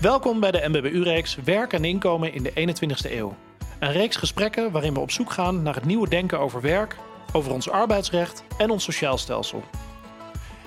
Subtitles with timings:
[0.00, 3.36] Welkom bij de MBBU-reeks Werk en inkomen in de 21ste eeuw.
[3.78, 6.96] Een reeks gesprekken waarin we op zoek gaan naar het nieuwe denken over werk,
[7.32, 9.62] over ons arbeidsrecht en ons sociaal stelsel.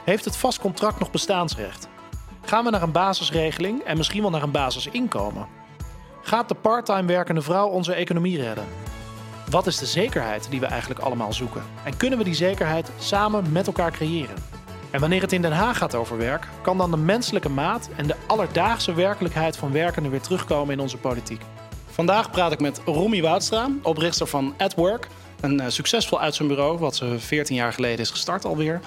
[0.04, 1.88] Heeft het vast contract nog bestaansrecht?
[2.42, 5.47] Gaan we naar een basisregeling en misschien wel naar een basisinkomen?
[6.22, 8.65] Gaat de parttime werkende vrouw onze economie redden?
[9.50, 11.63] Wat is de zekerheid die we eigenlijk allemaal zoeken?
[11.84, 14.53] En kunnen we die zekerheid samen met elkaar creëren?
[14.94, 18.07] En wanneer het in Den Haag gaat over werk, kan dan de menselijke maat en
[18.07, 21.41] de alledaagse werkelijkheid van werkenden weer terugkomen in onze politiek?
[21.89, 25.07] Vandaag praat ik met Romy Woudstra, oprichter van At Work.
[25.39, 28.79] Een uh, succesvol uitzendbureau, wat ze 14 jaar geleden is gestart alweer.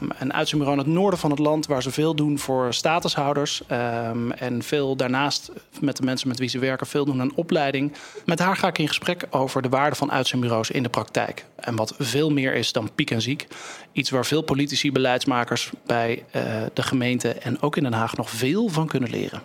[0.00, 3.62] Um, een uitzendbureau in het noorden van het land waar ze veel doen voor statushouders.
[3.72, 5.50] Um, en veel daarnaast
[5.80, 7.92] met de mensen met wie ze werken, veel doen aan opleiding.
[8.24, 11.44] Met haar ga ik in gesprek over de waarde van uitzendbureaus in de praktijk.
[11.56, 13.46] En wat veel meer is dan piek en ziek.
[13.92, 16.42] Iets waar veel politici, beleidsmakers bij uh,
[16.72, 19.42] de gemeente en ook in Den Haag nog veel van kunnen leren.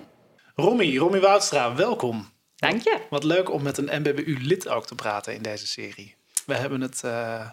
[0.55, 2.31] Romy, Romy Woudstra, welkom.
[2.55, 2.97] Dank je.
[3.09, 6.15] Wat leuk om met een MBBU-lid ook te praten in deze serie.
[6.45, 7.49] We hebben het, uh,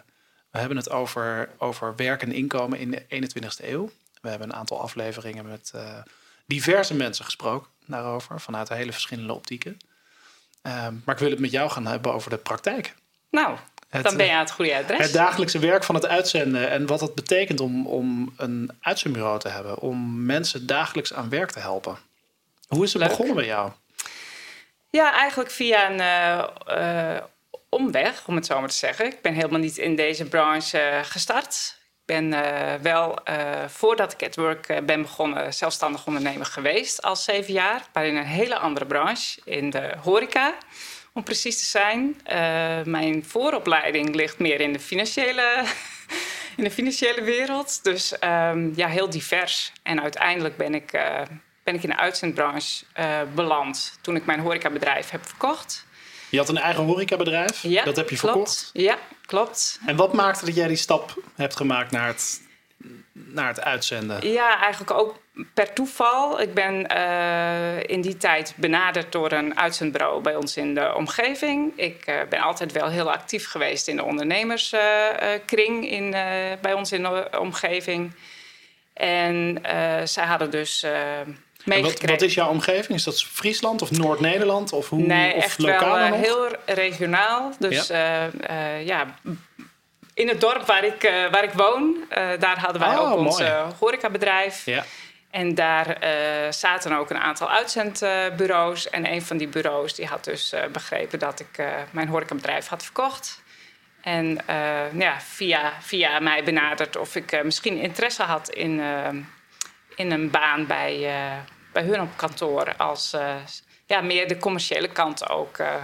[0.51, 3.89] we hebben het over, over werk en inkomen in de 21ste eeuw.
[4.21, 5.97] We hebben een aantal afleveringen met uh,
[6.45, 9.79] diverse mensen gesproken daarover, vanuit hele verschillende optieken.
[10.67, 12.95] Uh, maar ik wil het met jou gaan hebben over de praktijk.
[13.29, 13.57] Nou,
[13.89, 14.99] het, dan ben je aan het goede adres.
[14.99, 19.49] Het dagelijkse werk van het uitzenden en wat het betekent om, om een uitzendbureau te
[19.49, 19.79] hebben.
[19.79, 21.97] Om mensen dagelijks aan werk te helpen.
[22.67, 23.09] Hoe is het Leuk.
[23.09, 23.71] begonnen bij jou?
[24.89, 27.23] Ja, eigenlijk via een uh, uh,
[27.75, 29.05] omweg, om het zo maar te zeggen.
[29.05, 31.79] Ik ben helemaal niet in deze branche uh, gestart.
[32.05, 32.29] Ik ben
[32.81, 33.19] wel,
[33.67, 37.81] voordat ik at work ben begonnen, zelfstandig ondernemer geweest als zeven jaar.
[37.93, 40.53] Maar in een hele andere branche, in de horeca,
[41.13, 42.21] om precies te zijn.
[42.85, 45.63] mijn vooropleiding ligt meer in de financiële,
[46.57, 47.83] in de financiële wereld.
[47.83, 49.71] Dus um, ja, heel divers.
[49.83, 50.91] En uiteindelijk ben ik
[51.63, 52.85] ben ik in de uitzendbranche
[53.35, 55.85] beland toen ik mijn horecabedrijf heb verkocht.
[56.31, 57.61] Je had een eigen horecabedrijf?
[57.61, 58.33] Ja, dat heb je klopt.
[58.33, 58.69] verkocht?
[58.73, 59.79] Ja, klopt.
[59.85, 62.41] En wat maakte dat jij die stap hebt gemaakt naar het,
[63.13, 64.31] naar het uitzenden?
[64.31, 65.19] Ja, eigenlijk ook
[65.53, 66.41] per toeval.
[66.41, 71.73] Ik ben uh, in die tijd benaderd door een uitzendbureau bij ons in de omgeving.
[71.75, 76.11] Ik uh, ben altijd wel heel actief geweest in de ondernemerskring in,
[76.61, 78.15] bij ons in de omgeving.
[78.93, 79.61] En
[80.03, 80.85] zij hadden dus
[81.65, 82.97] wat, wat, is jouw omgeving?
[82.97, 84.73] Is dat Friesland of Noord-Nederland?
[84.73, 86.19] Of hoe, nee, of echt lokaal wel uh, nog?
[86.19, 87.51] heel regionaal.
[87.59, 89.15] Dus ja, uh, uh, ja
[90.13, 91.01] in het dorp waar ik,
[91.31, 92.03] waar ik woon,
[92.39, 93.53] daar hadden wij oh, ook ons mooi.
[93.79, 94.65] horecabedrijf.
[94.65, 94.83] Ja.
[95.29, 95.97] En daar
[96.49, 98.89] zaten ook een aantal uitzendbureaus.
[98.89, 103.41] En een van die bureaus die had dus begrepen dat ik mijn horecabedrijf had verkocht.
[104.01, 104.39] En
[104.93, 108.81] ja, via, via mij benaderd of ik misschien interesse had in
[110.01, 111.37] in een baan bij, uh,
[111.73, 113.35] bij hun op kantoor als uh,
[113.85, 115.57] ja, meer de commerciële kant ook.
[115.57, 115.75] Uh,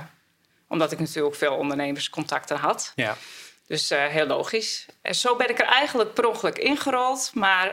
[0.68, 2.92] omdat ik natuurlijk veel ondernemerscontacten had.
[2.96, 3.16] Ja.
[3.68, 4.86] Dus heel logisch.
[5.02, 7.32] En zo ben ik er eigenlijk per ongeluk ingerold.
[7.34, 7.68] Maar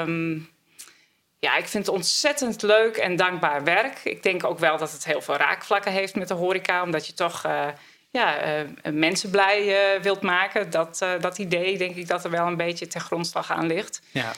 [0.00, 0.50] um,
[1.38, 4.00] ja, ik vind het ontzettend leuk en dankbaar werk.
[4.04, 6.82] Ik denk ook wel dat het heel veel raakvlakken heeft met de horeca.
[6.82, 7.42] Omdat je toch
[8.10, 10.70] ja, mensen blij wilt maken.
[10.70, 14.00] Dat, dat idee denk ik dat er wel een beetje ten grondslag aan ligt.
[14.10, 14.32] Ja.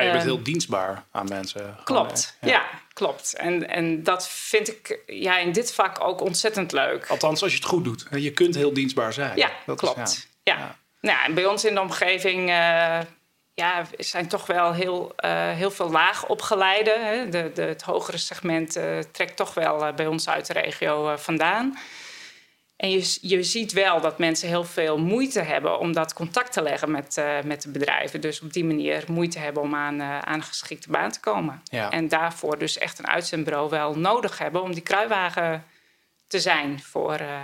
[0.00, 1.76] Ja, je bent heel dienstbaar aan mensen.
[1.84, 2.48] Klopt, ja.
[2.48, 2.64] ja.
[2.92, 3.34] klopt.
[3.34, 7.06] En, en dat vind ik ja, in dit vak ook ontzettend leuk.
[7.08, 8.06] Althans, als je het goed doet.
[8.10, 9.36] Je kunt heel dienstbaar zijn.
[9.36, 10.08] Ja, dat klopt.
[10.08, 10.58] Is, ja.
[10.58, 10.76] Ja.
[11.00, 12.98] Nou, en bij ons in de omgeving uh,
[13.54, 17.06] ja, zijn toch wel heel, uh, heel veel laag opgeleiden.
[17.06, 17.28] Hè.
[17.28, 21.78] De, de, het hogere segment uh, trekt toch wel bij ons uit de regio vandaan.
[22.76, 26.62] En je, je ziet wel dat mensen heel veel moeite hebben om dat contact te
[26.62, 28.20] leggen met, uh, met de bedrijven.
[28.20, 31.62] Dus op die manier moeite hebben om aan, uh, aan een geschikte baan te komen.
[31.64, 31.90] Ja.
[31.90, 35.64] En daarvoor dus echt een uitzendbureau wel nodig hebben om die kruiwagen
[36.26, 37.20] te zijn voor.
[37.20, 37.40] Uh,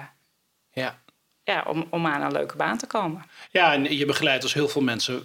[0.72, 1.00] ja.
[1.44, 3.24] Ja, om, om aan een leuke baan te komen.
[3.50, 5.24] Ja, en je begeleidt dus heel veel mensen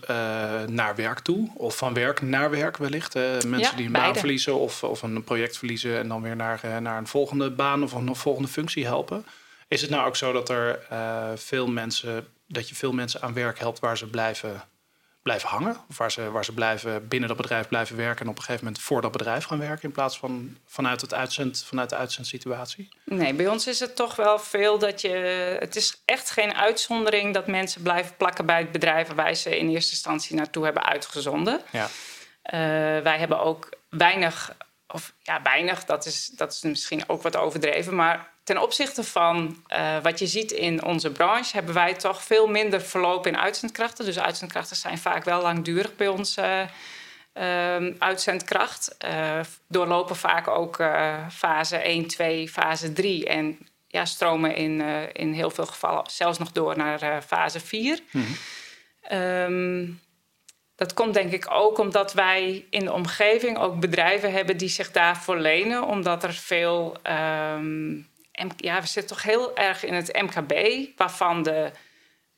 [0.68, 1.50] naar werk toe.
[1.54, 3.14] Of van werk naar werk wellicht.
[3.14, 5.98] mensen ja, die een baan verliezen of, of een project verliezen...
[5.98, 9.26] en dan weer naar, naar een volgende baan of een volgende functie helpen.
[9.68, 13.34] Is het nou ook zo dat er uh, veel mensen, dat je veel mensen aan
[13.34, 14.64] werk helpt waar ze blijven,
[15.22, 15.78] blijven hangen?
[15.90, 18.66] Of waar ze, waar ze blijven binnen dat bedrijf blijven werken en op een gegeven
[18.66, 22.90] moment voor dat bedrijf gaan werken in plaats van vanuit, het uitzend, vanuit de uitzendsituatie?
[23.06, 25.10] Nee, bij ons is het toch wel veel dat je.
[25.60, 29.70] Het is echt geen uitzondering dat mensen blijven plakken bij het bedrijf waar ze in
[29.70, 31.62] eerste instantie naartoe hebben uitgezonden.
[31.72, 31.84] Ja.
[31.86, 34.56] Uh, wij hebben ook weinig,
[34.88, 39.64] of ja, weinig, dat is, dat is misschien ook wat overdreven, maar ten opzichte van
[39.68, 44.06] uh, wat je ziet in onze branche, hebben wij toch veel minder verloop in uitzendkrachten.
[44.06, 46.62] Dus uitzendkrachten zijn vaak wel langdurig bij ons uh,
[47.34, 48.96] ehm, uitzendkracht.
[49.06, 50.76] Uh, doorlopen vaak ook
[51.32, 53.26] fase 1, 2, fase 3.
[53.26, 53.58] En
[53.88, 54.82] ja, stromen in,
[55.14, 58.00] in heel veel gevallen zelfs nog door naar fase 4.
[58.12, 58.26] Mm
[59.02, 59.18] -hmm.
[59.18, 60.00] um,
[60.78, 64.92] dat komt denk ik ook omdat wij in de omgeving ook bedrijven hebben die zich
[64.92, 65.84] daarvoor lenen.
[65.84, 66.98] Omdat er veel.
[67.56, 68.08] Um,
[68.58, 70.54] ja, we zitten toch heel erg in het MKB,
[70.98, 71.72] waarvan de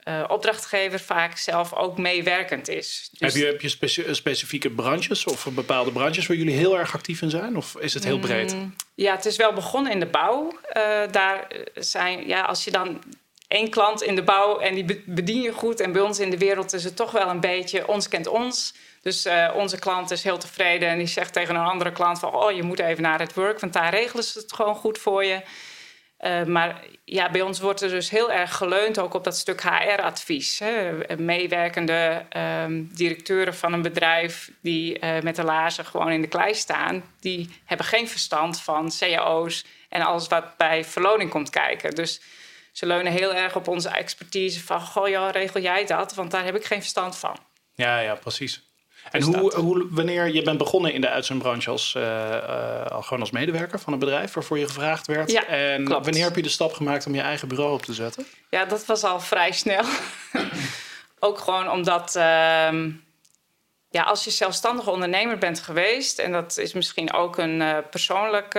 [0.03, 3.09] uh, opdrachtgever vaak zelf ook meewerkend is.
[3.11, 6.93] Dus heb je, heb je speci specifieke branches of bepaalde branches waar jullie heel erg
[6.93, 7.57] actief in zijn?
[7.57, 8.53] Of is het heel breed?
[8.53, 10.51] Mm, ja, het is wel begonnen in de bouw.
[10.51, 10.53] Uh,
[11.11, 13.01] daar zijn, ja, als je dan
[13.49, 15.79] één klant in de bouw en die bedien je goed.
[15.79, 18.73] En bij ons in de wereld is het toch wel een beetje ons kent ons.
[19.01, 22.33] Dus uh, onze klant is heel tevreden en die zegt tegen een andere klant van...
[22.33, 25.25] oh, je moet even naar het work, want daar regelen ze het gewoon goed voor
[25.25, 25.41] je.
[26.21, 29.61] Uh, maar ja, bij ons wordt er dus heel erg geleund ook op dat stuk
[29.61, 30.61] HR-advies.
[31.17, 32.25] Meewerkende
[32.63, 37.03] um, directeuren van een bedrijf die uh, met de laarzen gewoon in de klei staan...
[37.19, 41.95] die hebben geen verstand van cao's en alles wat bij verloning komt kijken.
[41.95, 42.21] Dus
[42.71, 44.81] ze leunen heel erg op onze expertise van...
[44.81, 46.13] goh, regel jij dat?
[46.13, 47.37] Want daar heb ik geen verstand van.
[47.75, 48.69] Ja, ja, precies.
[49.11, 53.31] En hoe, hoe, wanneer je bent begonnen in de uitzendbranche als, uh, uh, gewoon als
[53.31, 55.31] medewerker van een bedrijf waarvoor je gevraagd werd.
[55.31, 56.05] Ja, en klopt.
[56.05, 58.25] wanneer heb je de stap gemaakt om je eigen bureau op te zetten?
[58.49, 59.83] Ja, dat was al vrij snel.
[61.19, 62.23] Ook gewoon omdat, uh,
[63.89, 68.49] ja, als je zelfstandig ondernemer bent geweest, en dat is misschien ook een uh, persoonlijk,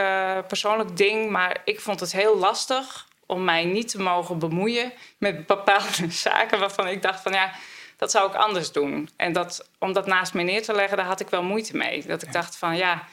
[0.46, 5.46] persoonlijk ding, maar ik vond het heel lastig om mij niet te mogen bemoeien met
[5.46, 7.52] bepaalde zaken waarvan ik dacht van ja,
[7.96, 9.10] dat zou ik anders doen.
[9.16, 12.06] En dat, om dat naast me neer te leggen, daar had ik wel moeite mee.
[12.06, 13.04] Dat ik dacht van ja,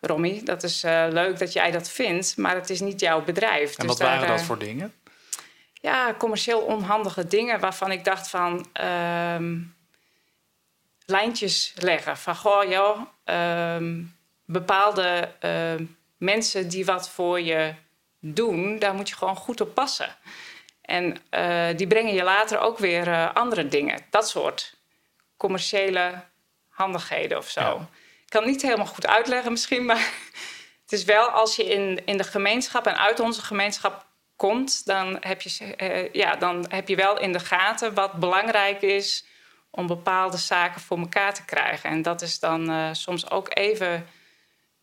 [0.00, 3.76] Romy, dat is uh, leuk dat jij dat vindt, maar het is niet jouw bedrijf.
[3.76, 4.94] En dus wat waren dat voor dingen?
[5.72, 9.36] Ja, commercieel onhandige dingen waarvan ik dacht van uh,
[11.04, 12.16] lijntjes leggen.
[12.16, 14.02] Van goh, joh, uh,
[14.44, 15.86] bepaalde uh,
[16.16, 17.74] mensen die wat voor je
[18.20, 20.16] doen, daar moet je gewoon goed op passen.
[20.88, 24.00] En uh, die brengen je later ook weer uh, andere dingen.
[24.10, 24.74] Dat soort
[25.36, 26.24] commerciële
[26.68, 27.60] handigheden of zo.
[27.60, 27.88] Ja.
[28.24, 30.12] Ik kan het niet helemaal goed uitleggen misschien, maar
[30.82, 34.06] het is wel als je in, in de gemeenschap en uit onze gemeenschap
[34.36, 38.82] komt, dan heb, je, uh, ja, dan heb je wel in de gaten wat belangrijk
[38.82, 39.24] is
[39.70, 41.90] om bepaalde zaken voor elkaar te krijgen.
[41.90, 44.06] En dat is dan soms ook even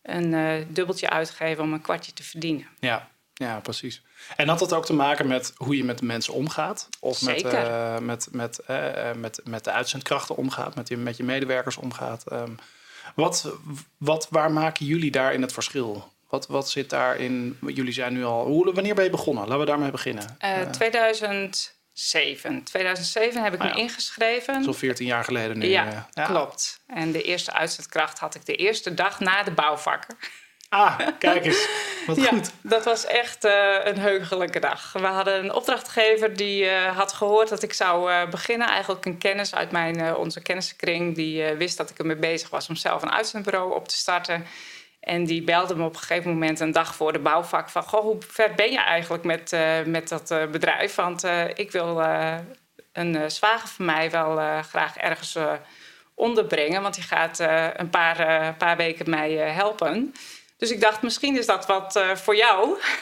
[0.02, 2.68] een dubbeltje uitgeven om een kwartje te verdienen.
[2.80, 4.02] Ja, ja, precies.
[4.36, 6.88] En had dat ook te maken met hoe je met de mensen omgaat?
[7.00, 11.24] Of met, uh, met, met, uh, met, met de uitzendkrachten omgaat, met je, met je
[11.24, 12.32] medewerkers omgaat?
[12.32, 12.58] Um,
[13.14, 13.52] wat,
[13.96, 16.12] wat, waar maken jullie daarin het verschil?
[16.28, 17.58] Wat, wat zit daarin?
[17.66, 18.46] Jullie zijn nu al.
[18.46, 19.44] Hoe, wanneer ben je begonnen?
[19.44, 20.36] Laten we daarmee beginnen.
[20.44, 22.62] Uh, 2007.
[22.62, 23.74] 2007 heb ik ah, ja.
[23.74, 24.64] me ingeschreven.
[24.64, 25.66] Zo'n 14 jaar geleden nu.
[25.66, 26.80] Ja, ja, klopt.
[26.86, 30.16] En de eerste uitzendkracht had ik de eerste dag na de bouwvakker.
[30.68, 31.68] Ah, kijk eens.
[32.06, 32.50] Wat ja, goed.
[32.62, 34.92] Dat was echt uh, een heugelijke dag.
[34.92, 38.68] We hadden een opdrachtgever die uh, had gehoord dat ik zou uh, beginnen.
[38.68, 41.14] Eigenlijk een kennis uit mijn, onze kennissenkring.
[41.14, 44.46] Die wist dat ik ermee bezig was om zelf een uitzendbureau op te starten.
[45.00, 47.82] En die belde me op een gegeven moment een dag voor de bouwvak van...
[47.82, 50.94] Goh, hoe ver ben je eigenlijk met, met dat bedrijf?
[50.94, 51.24] Want
[51.54, 51.98] ik wil
[52.92, 55.36] een zwager van mij wel graag ergens
[56.14, 56.82] onderbrengen.
[56.82, 57.38] Want die gaat
[57.76, 60.14] een paar, paar weken mij helpen...
[60.56, 62.78] Dus ik dacht, misschien is dat wat uh, voor jou.
[62.78, 62.84] Ja.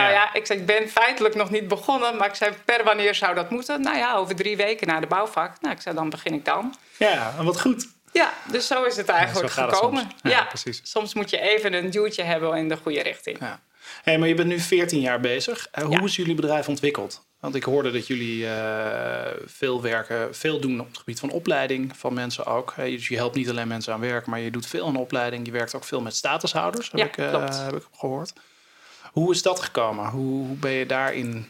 [0.00, 3.14] Nou ja, ik zei, ik ben feitelijk nog niet begonnen, maar ik zei, per wanneer
[3.14, 3.80] zou dat moeten?
[3.80, 5.60] Nou ja, over drie weken na de bouwvak.
[5.60, 6.74] Nou, ik zei, dan begin ik dan.
[6.96, 7.88] Ja, en wat goed.
[8.12, 10.00] Ja, dus zo is het eigenlijk ja, gekomen.
[10.00, 10.14] Soms.
[10.22, 10.80] Ja, ja, precies.
[10.82, 13.38] Soms moet je even een duwtje hebben in de goede richting.
[13.40, 13.60] Ja.
[14.02, 15.68] Hey, maar je bent nu 14 jaar bezig.
[15.78, 17.28] Uh, hoe is jullie bedrijf ontwikkeld?
[17.40, 21.96] Want ik hoorde dat jullie uh, veel werken, veel doen op het gebied van opleiding
[21.96, 22.74] van mensen ook.
[22.76, 25.46] Dus je helpt niet alleen mensen aan werk, maar je doet veel aan opleiding.
[25.46, 28.32] Je werkt ook veel met statushouders, heb, ja, ik, uh, heb ik gehoord.
[29.12, 30.06] Hoe is dat gekomen?
[30.08, 31.48] Hoe, hoe ben je daarin,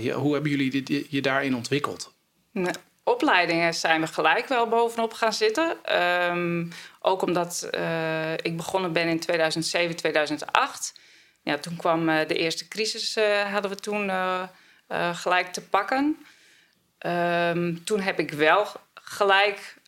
[0.00, 2.12] je, hoe hebben jullie je, je daarin ontwikkeld?
[2.52, 2.72] Nee
[3.04, 5.76] opleidingen zijn we gelijk wel bovenop gaan zitten.
[6.30, 7.68] Um, ook omdat
[8.36, 11.00] ik begonnen ben in 2007, 2008.
[11.42, 13.18] Ja, toen kwam de eerste crisis,
[13.52, 14.10] hadden we toen
[15.12, 16.26] gelijk te pakken.
[17.06, 19.80] Um, toen heb ik wel gelijk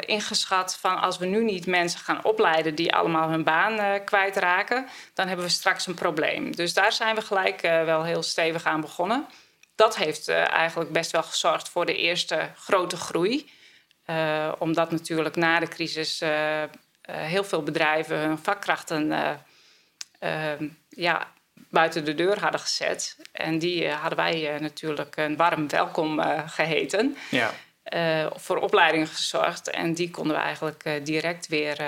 [0.00, 5.26] ingeschat van als we nu niet mensen gaan opleiden die allemaal hun baan kwijtraken, dan
[5.26, 6.56] hebben we straks een probleem.
[6.56, 9.26] Dus daar zijn we gelijk wel heel stevig aan begonnen
[9.80, 13.50] dat heeft eigenlijk best wel gezorgd voor de eerste grote groei.
[14.58, 16.22] Omdat natuurlijk na de crisis
[17.02, 19.12] heel veel bedrijven hun vakkrachten
[20.18, 21.32] ehm, ja,
[21.68, 23.16] buiten de deur hadden gezet.
[23.32, 27.16] En die hadden wij natuurlijk een warm welkom geheten.
[27.30, 27.52] Ja.
[28.36, 29.70] voor opleidingen gezorgd.
[29.70, 31.78] En die konden we eigenlijk direct weer,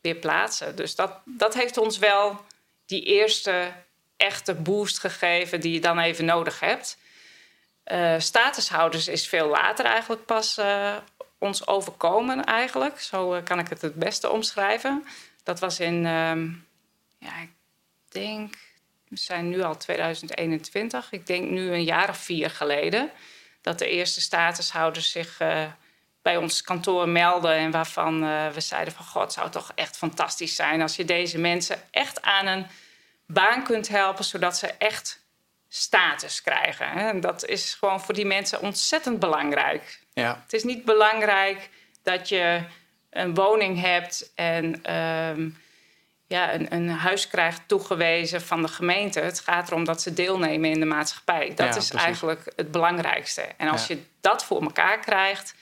[0.00, 0.76] weer plaatsen.
[0.76, 2.44] Dus dat, dat heeft ons wel
[2.86, 3.72] die eerste
[4.16, 6.98] echte boost gegeven die je dan even nodig hebt.
[8.18, 10.58] statushouders is veel later eigenlijk pas
[11.40, 13.00] ons overkomen eigenlijk.
[13.00, 15.06] Zo kan ik het het beste omschrijven.
[15.42, 16.48] Dat was in, ehm,
[17.18, 17.50] ja, ik
[18.08, 18.54] denk,
[19.10, 21.12] we zijn nu al 2021.
[21.12, 23.10] Ik denk nu een jaar of vier geleden.
[23.60, 25.66] Dat de eerste statushouders zich uh,
[26.22, 27.54] bij ons kantoor melden.
[27.54, 31.04] En waarvan uh, we zeiden van god, het zou toch echt fantastisch zijn als je
[31.04, 32.66] deze mensen echt aan een
[33.26, 35.20] baan kunt helpen, zodat ze echt
[35.68, 36.86] status krijgen.
[36.86, 40.00] En dat is gewoon voor die mensen ontzettend belangrijk.
[40.12, 40.40] Ja.
[40.42, 41.70] Het is niet belangrijk
[42.02, 42.62] dat je
[43.10, 45.58] een woning hebt en um,
[46.30, 49.20] ja, een, een, huis krijgt toegewezen van de gemeente.
[49.20, 51.52] Het gaat erom dat ze deelnemen in de maatschappij.
[51.54, 53.42] Dat is eigenlijk het belangrijkste.
[53.56, 55.54] En als je dat voor elkaar krijgt,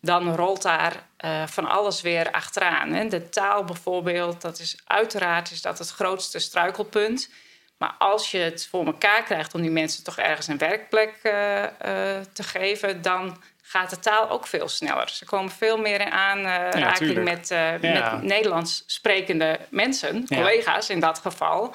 [0.00, 2.92] dan rolt daar uh, van alles weer achteraan.
[2.92, 3.08] Hè.
[3.08, 7.30] De taal bijvoorbeeld, dat is uiteraard is dat het grootste struikelpunt.
[7.78, 11.32] Maar als je het voor elkaar krijgt om die mensen toch ergens een werkplek uh,
[11.32, 11.68] uh,
[12.32, 13.42] te geven, dan
[13.72, 15.08] gaat de taal ook veel sneller.
[15.08, 21.18] Ze komen veel meer in aanraking met, uh, met Nederlands sprekende mensen, collega's in dat
[21.18, 21.74] geval.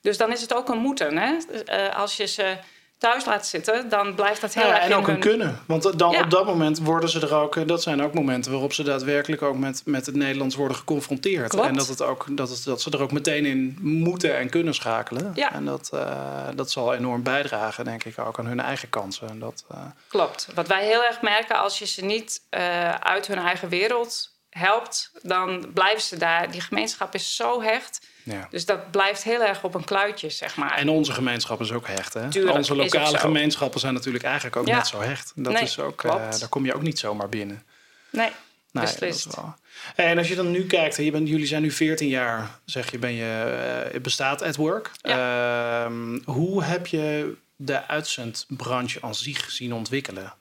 [0.00, 1.16] Dus dan is het ook een moeten.
[1.16, 1.32] Hè?
[1.32, 2.56] Uh, als je ze
[3.02, 5.58] thuis laat zitten, dan blijft dat heel ja, erg En ook een kunnen.
[5.66, 7.68] Want dan op dat moment worden ze er ook...
[7.68, 11.50] Dat zijn ook momenten waarop ze daadwerkelijk ook met, met het Nederlands worden geconfronteerd.
[11.50, 11.66] Klopt.
[11.66, 14.74] En dat, het ook, dat, het, dat ze er ook meteen in moeten en kunnen
[14.74, 15.32] schakelen.
[15.34, 15.52] Ja.
[15.52, 19.28] En dat, uh, dat zal enorm bijdragen, denk ik, ook aan hun eigen kansen.
[19.28, 19.78] En dat, uh...
[20.08, 20.48] Klopt.
[20.54, 25.12] Wat wij heel erg merken, als je ze niet uh, uit hun eigen wereld helpt...
[25.22, 26.50] dan blijven ze daar.
[26.50, 28.46] Die gemeenschap is zo hecht ja.
[28.50, 30.76] Dus dat blijft heel erg op een kluitje, zeg maar.
[30.76, 32.30] En onze gemeenschap is ook hecht, hè?
[32.30, 35.32] Tuurlijk, onze lokale gemeenschappen zijn natuurlijk eigenlijk ook net zo hecht.
[35.34, 37.62] Dat is ook, uh, daar kom je ook niet zomaar binnen.
[38.10, 38.30] Nee,
[38.70, 39.34] nee beslist.
[39.34, 39.54] Wel...
[39.94, 42.98] En als je dan nu kijkt, je bent, jullie zijn nu 14 jaar, zeg je,
[42.98, 44.90] ben je, uh, bestaat at work.
[45.02, 45.86] Ja.
[45.86, 50.34] Uh, hoe heb je de uitzendbranche aan zich zien ontwikkelen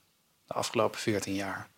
[0.48, 1.71] de afgelopen 14 jaar?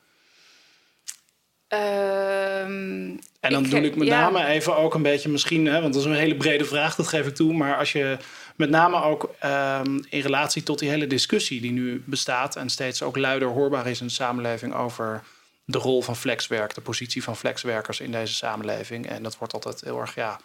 [1.74, 6.04] Ehm, en dan doe ik met name even ook een beetje misschien, hè, want dat
[6.04, 7.54] is een hele brede vraag, dat geef ik toe.
[7.54, 8.18] Maar als je
[8.56, 13.02] met name ook ehm, in relatie tot die hele discussie die nu bestaat en steeds
[13.02, 15.24] ook luider hoorbaar is in de samenleving over
[15.66, 19.08] de rol van flexwerk, de positie van flexwerkers in deze samenleving.
[19.08, 20.40] En dat wordt altijd heel erg ja,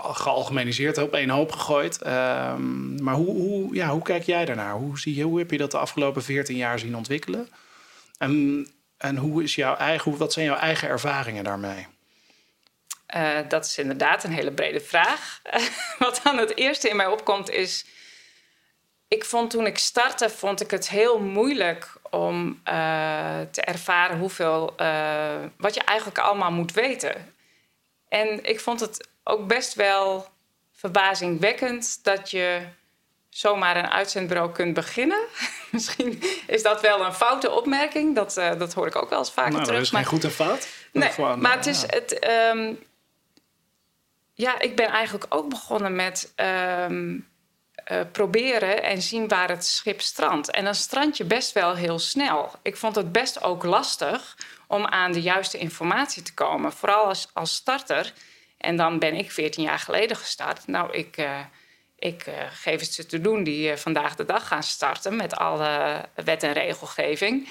[0.00, 2.06] gealgemeniseerd op één hoop gegooid.
[2.06, 4.74] Um, maar hoe, hoe, ja, hoe kijk jij daarnaar?
[4.74, 7.48] Hoe, zie je, hoe heb je dat de afgelopen 14 jaar zien ontwikkelen?
[8.18, 8.66] En
[8.98, 11.86] en hoe is jouw eigen, wat zijn jouw eigen ervaringen daarmee?
[13.14, 15.40] Uh, dat is inderdaad een hele brede vraag.
[15.98, 17.86] wat dan het eerste in mij opkomt is...
[19.08, 24.74] Ik vond toen ik startte, vond ik het heel moeilijk om uh, te ervaren hoeveel...
[24.80, 27.34] Uh, wat je eigenlijk allemaal moet weten.
[28.08, 30.28] En ik vond het ook best wel
[30.72, 32.62] verbazingwekkend dat je
[33.30, 35.24] zomaar een uitzendbureau kunt beginnen.
[35.84, 38.14] Misschien is dat wel een foute opmerking.
[38.14, 39.78] Dat, uh, dat hoor ik ook wel eens vaker nou, terug.
[39.78, 40.68] Dat is geen goed en fout.
[40.92, 41.82] Nee, gewoon, maar het is...
[41.82, 42.78] Het, um,
[44.34, 46.32] ja, ik ben eigenlijk ook begonnen met...
[46.36, 47.28] Um,
[47.92, 50.50] uh, proberen en zien waar het schip strandt.
[50.50, 52.50] En dan strand je best wel heel snel.
[52.62, 56.72] Ik vond het best ook lastig om aan de juiste informatie te komen.
[56.72, 58.12] Vooral als, als starter.
[58.58, 60.66] En dan ben ik 14 jaar geleden gestart.
[60.66, 61.16] Nou, ik...
[61.16, 61.38] Uh,
[62.06, 65.36] ik uh, geef het ze te doen die uh, vandaag de dag gaan starten met
[65.36, 67.48] alle wet en regelgeving.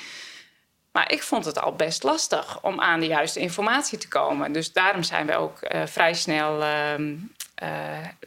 [0.91, 4.51] Maar ik vond het al best lastig om aan de juiste informatie te komen.
[4.51, 6.63] Dus daarom zijn we ook uh, vrij snel.
[6.63, 7.15] Ehm,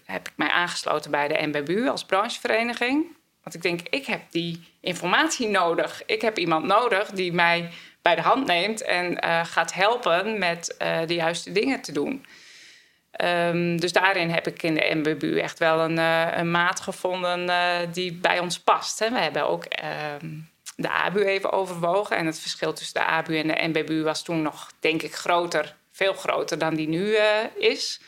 [0.05, 3.07] heb ik mij aangesloten bij de NBBU als branchevereniging.
[3.43, 6.03] Want ik denk, ik heb die informatie nodig.
[6.07, 7.71] Ik heb iemand nodig die mij
[8.03, 10.75] bij de hand neemt en gaat helpen met
[11.07, 12.25] de juiste dingen te doen.
[13.25, 17.49] Um, dus daarin heb ik in de MBBU echt wel een, uh, een maat gevonden
[17.49, 18.99] uh, die bij ons past.
[18.99, 19.11] Hè.
[19.11, 20.31] We hebben ook uh,
[20.77, 22.17] de ABU even overwogen.
[22.17, 25.77] En het verschil tussen de ABU en de MBBU was toen nog, denk ik, groter.
[25.93, 27.23] Veel groter dan die nu uh,
[27.57, 28.01] is.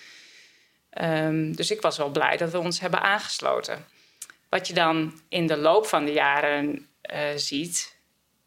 [1.01, 3.87] Um, dus ik was wel blij dat we ons hebben aangesloten.
[4.49, 6.89] Wat je dan in de loop van de jaren
[7.35, 7.97] ziet,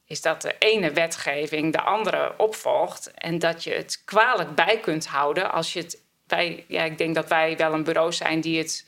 [0.05, 3.12] is dat de ene wetgeving de andere opvolgt.
[3.12, 6.02] En dat je het kwalijk bij kunt houden als je het
[6.35, 8.85] wij, ja, ik denk dat wij wel een bureau zijn die het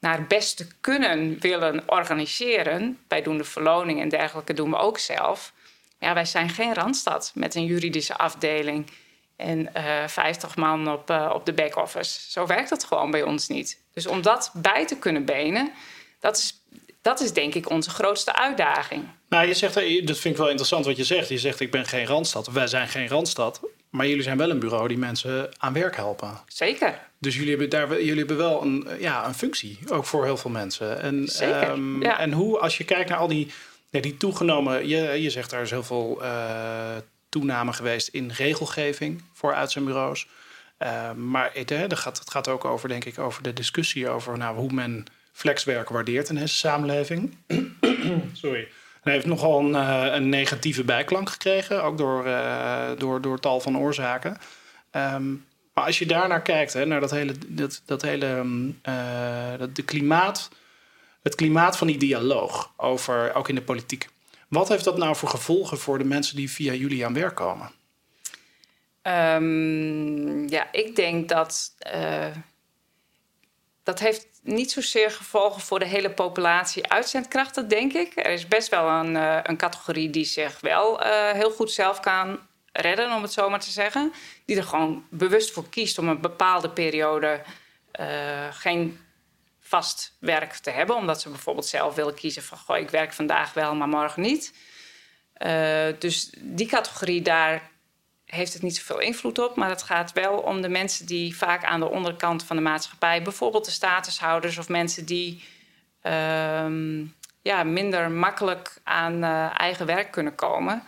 [0.00, 2.98] naar beste kunnen willen organiseren.
[3.08, 5.52] Wij doen de verloning en dergelijke doen we ook zelf.
[5.98, 8.90] Ja, wij zijn geen randstad met een juridische afdeling
[9.36, 12.30] en uh, eh, 50 man op, uh, op de back-office.
[12.30, 13.80] Zo werkt het gewoon bij ons niet.
[13.92, 15.72] Dus om dat bij te kunnen benen,
[16.20, 16.60] dat is
[17.02, 19.04] dat is denk ik onze grootste uitdaging.
[19.28, 21.28] Nou, je zegt, eh, dat vind ik wel interessant wat je zegt.
[21.28, 22.46] Je zegt, ik ben geen Randstad.
[22.46, 23.60] Wij zijn geen Randstad.
[23.92, 26.40] Maar jullie zijn wel een bureau die mensen aan werk helpen.
[26.46, 26.98] Zeker.
[27.18, 30.50] Dus jullie hebben, daar, jullie hebben wel een, ja, een functie, ook voor heel veel
[30.50, 31.00] mensen.
[31.00, 32.18] En, Zeker, ehm, ja.
[32.18, 33.52] en hoe, als je kijkt naar al die,
[33.90, 34.88] die toegenomen...
[34.88, 36.96] Je, je zegt, er is heel veel uh,
[37.28, 40.26] toename geweest in regelgeving voor uitzendbureaus.
[40.78, 44.38] Uh, maar het, hè, gaat, het gaat ook over, denk ik, over de discussie over
[44.38, 47.36] nou, hoe men flexwerk waardeert in deze samenleving.
[48.32, 48.68] Sorry.
[49.02, 53.60] Hij heeft nogal een, uh, een, negatieve bijklank gekregen, ook door, uh, door, door tal
[53.60, 54.38] van oorzaken.
[54.92, 55.44] Um,
[55.74, 58.44] maar als je daarnaar kijkt, hè, naar dat hele, dat, dat hele
[58.88, 60.50] uh, dat de klimaat,
[61.22, 64.08] het klimaat van die dialoog, over, ook in de politiek.
[64.48, 67.70] Wat heeft dat nou voor gevolgen voor de mensen die via jullie aan werk komen?
[69.02, 71.74] Um, ja, ik denk dat
[73.82, 78.12] dat heeft niet zozeer gevolgen voor de hele populatie uitzendkrachten, denk ik.
[78.16, 82.00] Er is best wel een, uh, een categorie die zich wel uh, heel goed zelf
[82.00, 82.38] kan
[82.72, 84.12] redden, om het zo maar te zeggen.
[84.44, 87.42] Die er gewoon bewust voor kiest om een bepaalde periode
[88.00, 88.06] uh,
[88.50, 89.00] geen
[89.60, 90.96] vast werk te hebben.
[90.96, 92.58] Omdat ze bijvoorbeeld zelf willen kiezen van...
[92.58, 94.54] Goh, ik werk vandaag wel, maar morgen niet.
[95.98, 97.70] dus die categorie, daar
[98.34, 99.56] heeft het niet zoveel invloed op.
[99.56, 103.22] Maar het gaat wel om de mensen die vaak aan de onderkant van de maatschappij,
[103.22, 105.44] bijvoorbeeld de statushouders of mensen die
[106.02, 106.66] uh,
[107.42, 110.82] ja, minder makkelijk aan uh, eigen werk kunnen komen,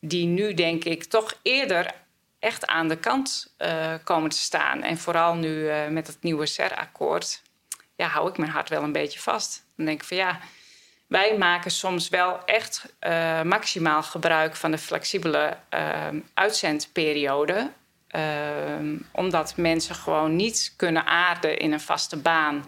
[0.00, 1.94] die nu denk ik toch eerder
[2.38, 4.82] echt aan de kant uh, komen te staan.
[4.82, 7.42] En vooral nu uh, met het nieuwe SER-akkoord,
[7.96, 9.64] ja, hou ik mijn hart wel een beetje vast.
[9.76, 10.40] Dan denk ik van ja,
[11.08, 17.70] wij maken soms wel echt uh, maximaal gebruik van de flexibele uh, uitzendperiode.
[18.16, 22.64] Uh, omdat mensen gewoon niet kunnen aarden in een vaste baan.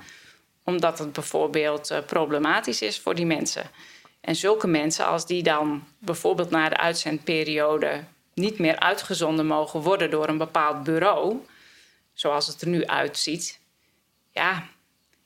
[0.64, 3.70] Omdat het bijvoorbeeld problematisch is voor die mensen.
[4.20, 8.04] En zulke mensen, als die dan bijvoorbeeld na de uitzendperiode
[8.34, 11.46] niet meer uitgezonden mogen worden door een bepaald bureau,
[12.12, 13.60] zoals het er nu uitziet,
[14.30, 14.66] ja,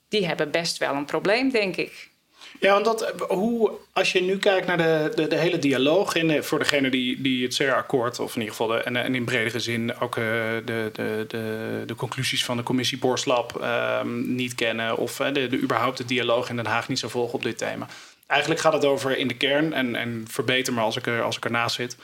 [0.09, 2.13] die hebben best wel een probleem, denk ik.
[2.61, 6.43] Ja, want dat, hoe, als je nu kijkt naar de, de, de hele dialoog, in,
[6.43, 10.01] voor degene die, die het CER-akkoord, of in ieder geval de, en, in bredere zin
[10.01, 10.25] ook uh,
[10.65, 13.61] de, de, de, de conclusies van de commissie Borslab
[14.03, 17.35] um, niet kennen, of uh, de, überhaupt de dialoog in Den Haag niet zo volgen
[17.35, 17.87] op dit thema.
[18.27, 21.37] Eigenlijk gaat het over in de kern, en, en verbeter me als ik, er, als
[21.37, 21.97] ik ernaast zit,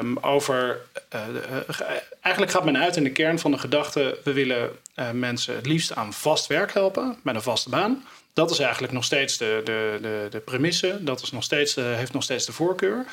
[0.00, 0.80] um, over.
[2.20, 4.70] Eigenlijk gaat men uit in de kern van de gedachte: we willen
[5.12, 8.04] mensen het liefst aan vast werk helpen, met een vaste baan.
[8.34, 10.98] Dat is eigenlijk nog steeds de, de, de, de premisse.
[11.00, 13.06] Dat is nog steeds, uh, heeft nog steeds de voorkeur.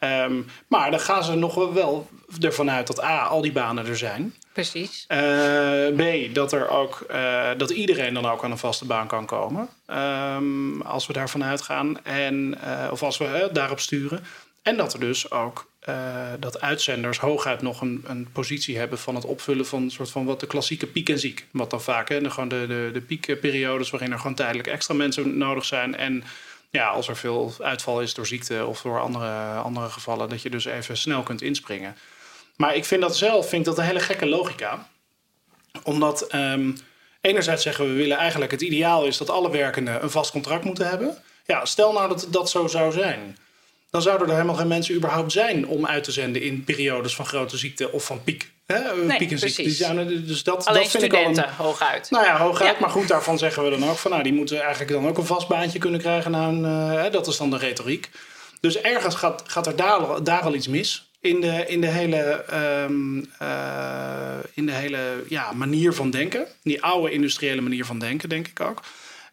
[0.00, 2.08] Um, maar dan gaan ze nog wel
[2.40, 4.34] ervan uit dat A, al die banen er zijn.
[4.52, 5.06] Precies.
[5.08, 9.26] Uh, B, dat, er ook, uh, dat iedereen dan ook aan een vaste baan kan
[9.26, 9.68] komen.
[9.90, 12.04] Um, als we daarvan uitgaan.
[12.04, 12.58] En,
[12.90, 14.24] of als we daarop sturen.
[14.66, 19.14] En dat er dus ook uh, dat uitzenders hooguit nog een, een, positie hebben van
[19.14, 21.46] het opvullen van soort van wat de klassieke piek en ziek.
[21.50, 24.94] Wat dan vaak, hè, de, gewoon de, de, de piekperiodes waarin er gewoon tijdelijk extra
[24.94, 25.96] mensen nodig zijn.
[25.96, 26.24] En
[26.70, 30.50] ja, als er veel uitval is door ziekte of door andere, andere gevallen, dat je
[30.50, 31.96] dus even snel kunt inspringen.
[32.56, 34.88] Maar ik vind dat zelf, vind ik dat een hele gekke logica.
[35.82, 36.76] Omdat um,
[37.20, 40.64] enerzijds zeggen we, we willen eigenlijk het ideaal is dat alle werkenden een vast contract
[40.64, 41.22] moeten hebben.
[41.44, 43.36] Ja, stel nou dat dat zo zou zijn
[43.96, 47.26] dan zouden er helemaal geen mensen überhaupt zijn om uit te zenden in periodes van
[47.26, 48.50] grote ziekte of van piek.
[48.66, 48.78] Hè?
[48.78, 49.54] Nee, piek en ziekte.
[49.54, 49.56] precies.
[49.56, 52.10] Die zijn, dus dat, Alleen dat vind studenten, ik al een, hooguit.
[52.10, 52.74] Nou ja, hooguit.
[52.74, 52.80] Ja.
[52.80, 55.26] Maar goed, daarvan zeggen we dan ook van, nou, die moeten eigenlijk dan ook een
[55.26, 56.30] vast baantje kunnen krijgen.
[56.30, 58.10] Na een, uh, hè, dat is dan de retoriek.
[58.60, 61.10] Dus ergens gaat, gaat er daar, daar al iets mis.
[61.20, 62.44] In de, in de hele,
[62.88, 66.46] um, uh, in de hele ja, manier van denken.
[66.62, 68.80] Die oude industriële manier van denken, denk ik ook.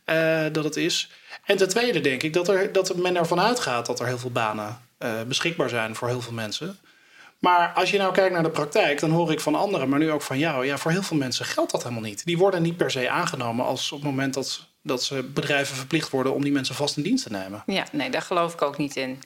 [0.05, 1.09] Uh, dat het is.
[1.45, 4.31] En ten tweede denk ik dat, er, dat men ervan uitgaat dat er heel veel
[4.31, 6.79] banen uh, beschikbaar zijn voor heel veel mensen.
[7.39, 10.11] Maar als je nou kijkt naar de praktijk, dan hoor ik van anderen, maar nu
[10.11, 12.25] ook van jou, ja, voor heel veel mensen geldt dat helemaal niet.
[12.25, 16.09] Die worden niet per se aangenomen als op het moment dat, dat ze bedrijven verplicht
[16.09, 17.63] worden om die mensen vast in dienst te nemen.
[17.65, 19.21] Ja, nee, daar geloof ik ook niet in.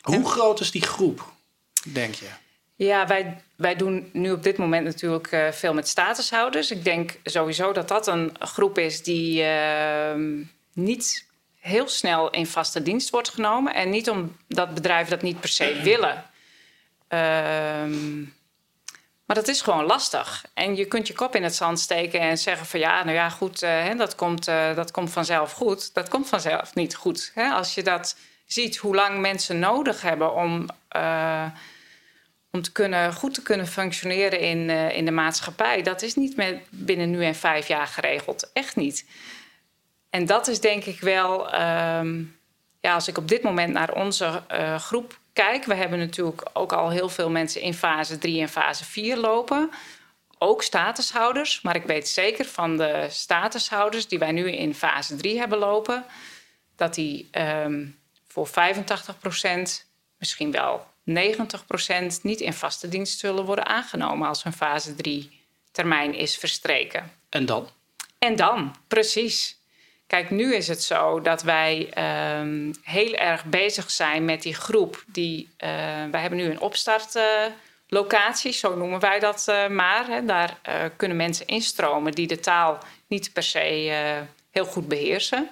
[0.00, 0.26] Hoe en...
[0.26, 1.32] groot is die groep,
[1.84, 2.28] denk je?
[2.74, 6.70] Ja, wij, wij doen nu op dit moment natuurlijk uh, veel met statushouders.
[6.70, 10.14] Ik denk sowieso dat dat een groep is die uh,
[10.72, 11.27] niet
[11.68, 13.74] heel snel in vaste dienst wordt genomen.
[13.74, 16.24] En niet omdat bedrijven dat niet per se willen.
[17.08, 18.36] Um,
[19.28, 20.44] maar dat is gewoon lastig.
[20.54, 23.28] En je kunt je kop in het zand steken en zeggen van ja, nou ja,
[23.28, 25.94] goed, uh, dat, komt, uh, dat komt vanzelf goed.
[25.94, 27.30] Dat komt vanzelf niet goed.
[27.34, 27.48] Hè?
[27.48, 31.46] Als je dat ziet, hoe lang mensen nodig hebben om, uh,
[32.50, 36.60] om te kunnen, goed te kunnen functioneren in, in de maatschappij, dat is niet met
[36.70, 38.50] binnen nu en vijf jaar geregeld.
[38.52, 39.06] Echt niet.
[40.10, 42.22] En dat is denk ik wel, ehm,
[42.80, 46.72] ja, als ik op dit moment naar onze uh, groep kijk, we hebben natuurlijk ook
[46.72, 49.70] al heel veel mensen in fase 3 en fase 4 lopen.
[50.38, 55.38] Ook statushouders, maar ik weet zeker van de statushouders die wij nu in fase 3
[55.38, 56.04] hebben lopen,
[56.76, 59.86] dat die um, voor 85 procent,
[60.18, 65.40] misschien wel 90 procent, niet in vaste dienst zullen worden aangenomen als hun fase 3
[65.72, 67.12] termijn is verstreken.
[67.28, 67.68] En dan?
[68.18, 69.57] En dan, precies.
[70.08, 71.90] Kijk, nu is het zo dat wij
[72.38, 75.04] um, heel erg bezig zijn met die groep.
[75.06, 75.68] Die, uh,
[76.10, 80.06] wij hebben nu een opstartlocatie, uh, zo noemen wij dat uh, maar.
[80.06, 80.24] Hè.
[80.24, 80.58] Daar
[80.96, 83.58] kunnen mensen instromen die de taal niet per se
[84.50, 85.48] heel goed beheersen.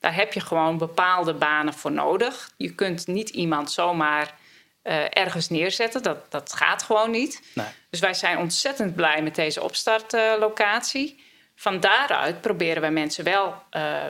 [0.00, 2.50] Daar heb je gewoon bepaalde banen voor nodig.
[2.56, 4.34] Je kunt niet iemand zomaar
[5.10, 6.02] ergens neerzetten.
[6.02, 7.42] Dat, dat gaat gewoon niet.
[7.54, 7.66] Nee.
[7.90, 11.26] Dus wij zijn ontzettend blij met deze opstartlocatie
[11.58, 14.08] van daaruit proberen wij mensen wel uh, uh,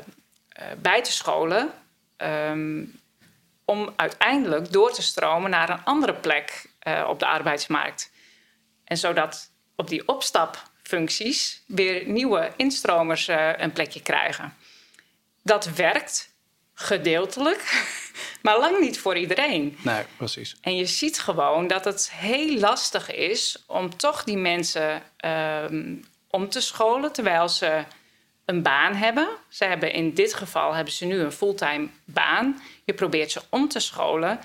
[0.79, 1.73] bij te scholen.
[2.17, 3.01] Um,
[3.65, 8.11] om uiteindelijk door te stromen naar een andere plek uh, op de arbeidsmarkt.
[8.85, 14.55] En zodat op die opstapfuncties weer nieuwe instromers een plekje krijgen.
[15.43, 16.35] Dat werkt
[16.75, 17.87] gedeeltelijk,
[18.43, 19.79] maar lang niet voor iedereen.
[19.83, 20.57] Nee, precies.
[20.61, 25.03] En je ziet gewoon dat het heel lastig is om toch die mensen
[25.71, 27.85] um, om te scholen terwijl ze
[28.45, 29.29] een baan hebben.
[29.49, 32.63] Ze hebben in dit geval hebben ze nu een fulltime baan.
[32.85, 34.41] Je probeert ze om te scholen.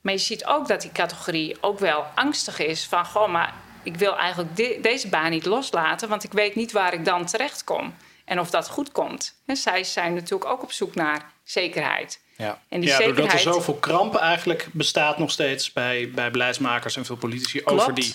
[0.00, 3.96] Maar je ziet ook dat die categorie ook wel angstig is van goh, maar ik
[3.96, 7.94] wil eigenlijk deze baan niet loslaten, want ik weet niet waar ik dan terecht kom
[8.24, 9.34] en of dat goed komt.
[9.46, 12.20] En zij zijn natuurlijk ook op zoek naar zekerheid.
[12.36, 13.16] Ja, en die ja zekerheid...
[13.16, 17.94] doordat er zoveel kramp eigenlijk bestaat nog steeds bij, bij beleidsmakers en veel politici over
[17.94, 18.14] die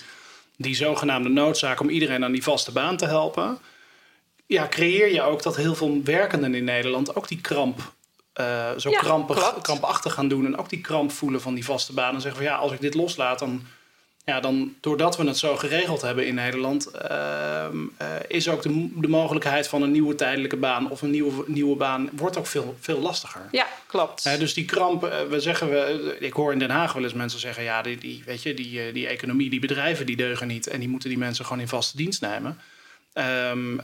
[0.56, 3.58] die zogenaamde noodzaak om iedereen aan die vaste baan te helpen,
[4.46, 7.92] ja, creëer je ook dat heel veel werkenden in Nederland ook die kramp,
[8.40, 11.92] uh, zo ja, krampig, krampachtig gaan doen en ook die kramp voelen van die vaste
[11.92, 13.62] baan en zeggen van ja, als ik dit loslaat, dan
[14.30, 17.66] ja, dan doordat we het zo geregeld hebben in Nederland, uh,
[18.02, 21.76] uh, is ook de, de, mogelijkheid van een nieuwe tijdelijke baan of een nieuwe, nieuwe
[21.76, 23.40] baan wordt ook veel, veel lastiger.
[23.50, 24.26] Ja, klopt.
[24.26, 27.12] Uh, dus die kramp, eh, we zeggen we, ik hoor in Den Haag wel eens
[27.12, 30.46] mensen zeggen, ja, die, die, weet je, die, eh, die economie, die bedrijven, die deugen
[30.46, 32.60] niet en die moeten die mensen gewoon in vaste dienst nemen.
[33.50, 33.80] Um,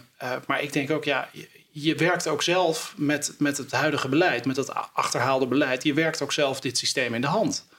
[0.47, 4.45] maar ik denk ook, ja, je, je werkt ook zelf met, met het huidige beleid,
[4.45, 7.71] met het achterhaalde beleid, je werkt ook zelf dit systeem in de hand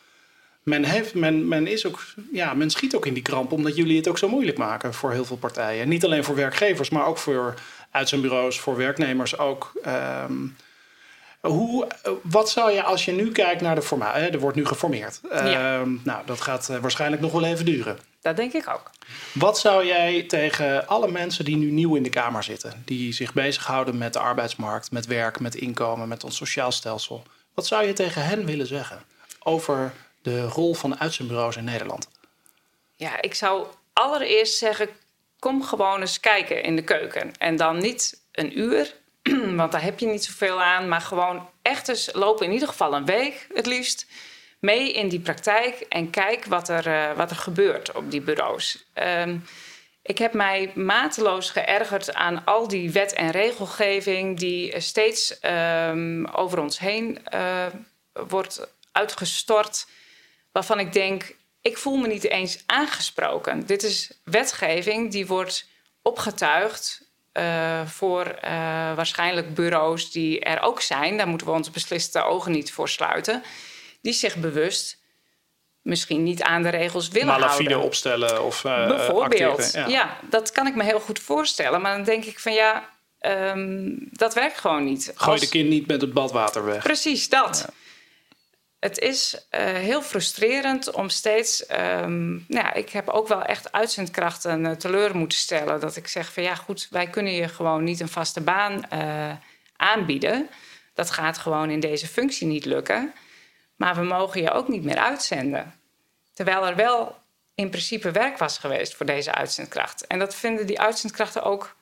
[0.63, 3.97] men, heeft, men, men, is ook, ja, men schiet ook in die kramp omdat jullie
[3.97, 5.89] het ook zo moeilijk maken voor heel veel partijen.
[5.89, 7.53] Niet alleen voor werkgevers, maar ook voor
[7.91, 9.71] uitzendbureaus, voor werknemers ook.
[10.25, 10.55] Um,
[11.39, 11.87] hoe,
[12.21, 14.21] wat zou je als je nu kijkt naar de formatie?
[14.21, 15.19] Er wordt nu geformeerd.
[15.31, 15.79] Ja.
[15.79, 17.97] Um, nou, dat gaat uh, waarschijnlijk nog wel even duren.
[18.21, 18.91] Dat denk ik ook.
[19.33, 23.33] Wat zou jij tegen alle mensen die nu nieuw in de Kamer zitten, die zich
[23.33, 27.23] bezighouden met de arbeidsmarkt, met werk, met inkomen, met ons sociaal stelsel,
[27.53, 29.01] wat zou je tegen hen willen zeggen
[29.39, 32.09] over de rol van uitzendbureaus in Nederland?
[32.95, 34.89] Ja, ik zou allereerst zeggen:
[35.39, 37.31] kom gewoon eens kijken in de keuken.
[37.37, 38.95] En dan niet een uur,
[39.59, 42.93] want daar heb je niet zoveel aan, maar gewoon echt eens lopen in ieder geval
[42.93, 44.07] een week het liefst
[44.59, 48.85] mee in die praktijk en kijk wat er, uh, wat er gebeurt op die bureaus.
[48.93, 49.43] Um,
[50.01, 55.37] ik heb mij mateloos geërgerd aan al die wet- en regelgeving die steeds
[55.89, 57.65] um, over ons heen uh,
[58.13, 59.87] wordt uitgestort
[60.53, 63.65] waarvan ik denk, ik voel me niet eens aangesproken.
[63.65, 65.67] Dit is wetgeving die wordt
[66.01, 68.51] opgetuigd uh, voor uh,
[68.95, 71.17] waarschijnlijk bureaus die er ook zijn.
[71.17, 73.43] Daar moeten we onze besliste ogen niet voor sluiten.
[74.01, 75.01] Die zich bewust
[75.81, 77.87] misschien niet aan de regels willen Malafide houden.
[77.87, 79.87] opstellen of uh, Bijvoorbeeld, ja.
[79.87, 80.17] ja.
[80.29, 81.81] dat kan ik me heel goed voorstellen.
[81.81, 82.89] Maar dan denk ik van ja,
[83.19, 85.11] um, dat werkt gewoon niet.
[85.15, 85.39] Gooi Als...
[85.39, 86.83] de kind niet met het badwater weg.
[86.83, 87.63] Precies, dat.
[87.67, 87.73] Ja
[88.83, 91.71] het is uh, heel frustrerend om steeds.
[91.71, 95.79] Um, nou ja, ik heb ook wel echt uitzendkrachten uh, teleur moeten stellen.
[95.79, 99.31] Dat ik zeg van ja, goed, wij kunnen je gewoon niet een vaste baan uh,
[99.75, 100.49] aanbieden.
[100.93, 103.13] Dat gaat gewoon in deze functie niet lukken.
[103.75, 105.73] Maar we mogen je ook niet meer uitzenden.
[106.33, 107.15] Terwijl er wel
[107.55, 110.07] in principe werk was geweest voor deze uitzendkracht.
[110.07, 111.75] En dat vinden die uitzendkrachten ook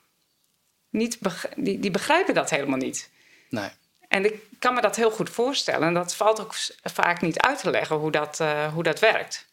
[0.90, 1.18] niet.
[1.56, 3.10] Die, die begrijpen dat helemaal niet.
[3.48, 3.70] Nee.
[4.12, 5.88] En ik kan me dat heel goed voorstellen.
[5.88, 9.46] En dat valt ook vaak niet uit te leggen hoe dat, uh, hoe dat werkt.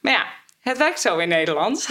[0.00, 0.26] Maar ja,
[0.60, 1.88] het werkt zo in Nederland.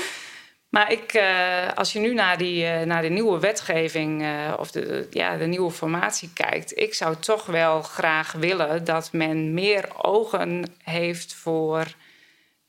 [0.74, 4.26] maar ik, uh, als je nu naar, die, uh, naar de nieuwe wetgeving
[4.58, 9.54] of de, ja, de nieuwe formatie kijkt, ik zou toch wel graag willen dat men
[9.54, 11.86] meer ogen heeft voor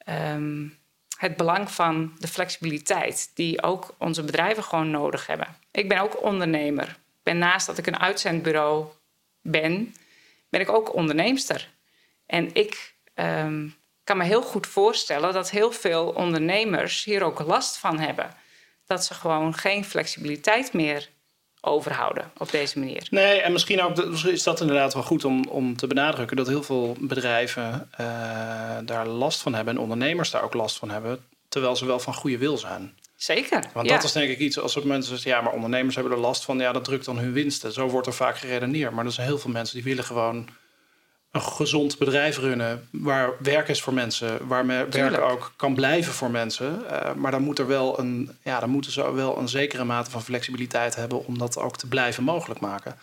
[0.09, 0.77] um,
[1.17, 5.47] het belang van de flexibiliteit, die ook onze bedrijven gewoon nodig hebben.
[5.71, 7.03] Ik ben ook ondernemer.
[7.25, 8.85] Ben naast dat ik een uitzendbureau
[9.41, 9.95] ben,
[10.49, 11.69] ben ik ook onderneemster.
[12.25, 13.67] En ik ehm,
[14.03, 18.33] kan me heel goed voorstellen dat heel veel ondernemers hier ook last van hebben.
[18.85, 21.09] Dat ze gewoon geen flexibiliteit meer
[21.61, 23.07] overhouden op deze manier.
[23.09, 26.63] Nee, en misschien ook is dat inderdaad wel goed om, om te benadrukken dat heel
[26.63, 28.07] veel bedrijven uh,
[28.83, 32.13] daar last van hebben en ondernemers daar ook last van hebben, terwijl ze wel van
[32.13, 32.97] goede wil zijn.
[33.25, 33.63] Zeker.
[33.73, 36.19] Want dat is denk ik iets als op mensen zeggen, ja, maar ondernemers hebben er
[36.19, 37.71] last van, ja, dat drukt dan hun winsten.
[37.71, 38.91] Zo wordt er vaak geredeneerd.
[38.91, 40.49] Maar er zijn heel veel mensen die willen gewoon
[41.31, 42.87] een gezond bedrijf runnen.
[42.91, 46.81] Waar werk is voor mensen, waar werk ook kan blijven voor mensen.
[46.91, 50.11] Uh, maar dan moet er wel een, ja, dan moeten ze wel een zekere mate
[50.11, 52.97] van flexibiliteit hebben om dat ook te blijven mogelijk maken.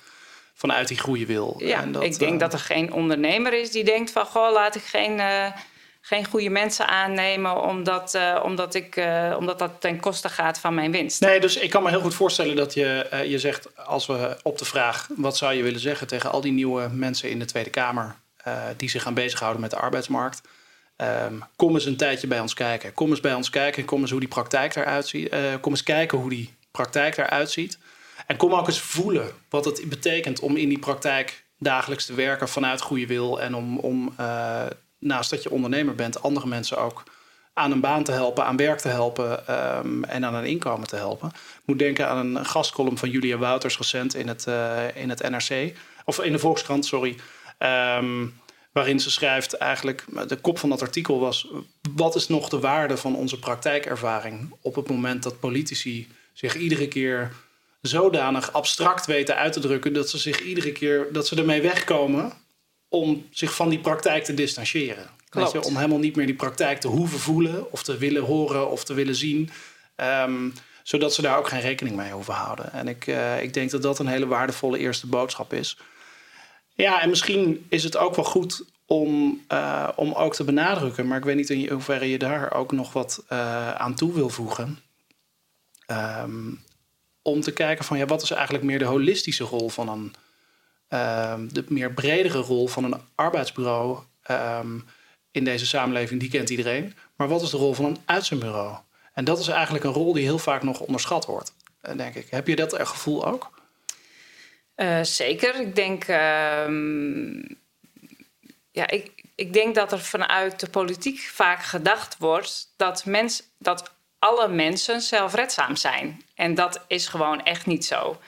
[0.54, 1.54] Vanuit die goede wil.
[1.58, 4.74] Ja, dat, ik denk uh, dat er geen ondernemer is die denkt van goh, laat
[4.74, 5.18] ik geen.
[5.18, 5.46] Uh,
[6.04, 10.74] geen goede mensen aannemen omdat, uh, omdat, ik, uh, omdat dat ten koste gaat van
[10.74, 11.20] mijn winst.
[11.20, 14.36] Nee, dus ik kan me heel goed voorstellen dat je, uh, je zegt, als we
[14.42, 17.44] op de vraag wat zou je willen zeggen tegen al die nieuwe mensen in de
[17.44, 18.14] Tweede Kamer
[18.76, 20.40] die zich gaan bezighouden met de arbeidsmarkt.
[20.96, 22.92] Um, kom eens een tijdje bij ons kijken.
[22.92, 23.84] Kom eens bij ons kijken.
[23.84, 25.34] Kom eens hoe die praktijk eruit ziet.
[25.60, 27.78] kom eens kijken hoe die praktijk eruit ziet.
[28.26, 32.48] En kom ook eens voelen wat het betekent om in die praktijk dagelijks te werken
[32.48, 34.14] vanuit goede wil en om, om
[35.02, 37.02] naast dat je ondernemer bent, andere mensen ook
[37.54, 40.96] aan een baan te helpen, aan werk te helpen um, en aan een inkomen te
[40.96, 41.28] helpen.
[41.28, 45.30] Ik moet denken aan een gastcolumn van Julia Wouters recent in het, uh, in het
[45.30, 47.16] NRC, of in de Volkskrant, sorry.
[47.58, 48.40] Um,
[48.72, 51.48] waarin ze schrijft eigenlijk, de kop van dat artikel was...
[51.94, 56.88] wat is nog de waarde van onze praktijkervaring op het moment dat politici zich iedere
[56.88, 57.32] keer
[57.80, 59.92] zodanig abstract weten uit te drukken...
[59.92, 62.32] dat ze zich iedere keer, dat ze ermee wegkomen
[62.92, 65.06] om zich van die praktijk te distancieren.
[65.30, 68.84] Je, om helemaal niet meer die praktijk te hoeven voelen of te willen horen of
[68.84, 69.50] te willen zien.
[69.96, 70.52] Um,
[70.82, 72.72] zodat ze daar ook geen rekening mee hoeven houden.
[72.72, 75.78] En ik, uh, ik denk dat dat een hele waardevolle eerste boodschap is.
[76.74, 81.18] Ja, en misschien is het ook wel goed om, uh, om ook te benadrukken, maar
[81.18, 84.78] ik weet niet in hoeverre je daar ook nog wat uh, aan toe wil voegen.
[85.86, 86.60] Um,
[87.22, 90.14] om te kijken van ja, wat is eigenlijk meer de holistische rol van een
[90.92, 94.78] Ehm, de meer bredere rol van een arbeidsbureau ehm,
[95.30, 96.94] in deze samenleving, die kent iedereen.
[97.16, 98.76] Maar wat is de rol van een uitzendbureau?
[99.12, 102.30] En dat is eigenlijk een rol die heel vaak nog onderschat wordt, eh, denk ik.
[102.30, 103.50] Heb je dat gevoel ook?
[104.76, 105.60] Uh, zeker.
[105.60, 106.16] Ik denk, uh,
[108.70, 113.92] ja, ik, ik denk dat er vanuit de politiek vaak gedacht wordt dat, mens, dat
[114.18, 116.22] alle mensen zelfredzaam zijn.
[116.34, 118.20] En dat is gewoon echt niet zo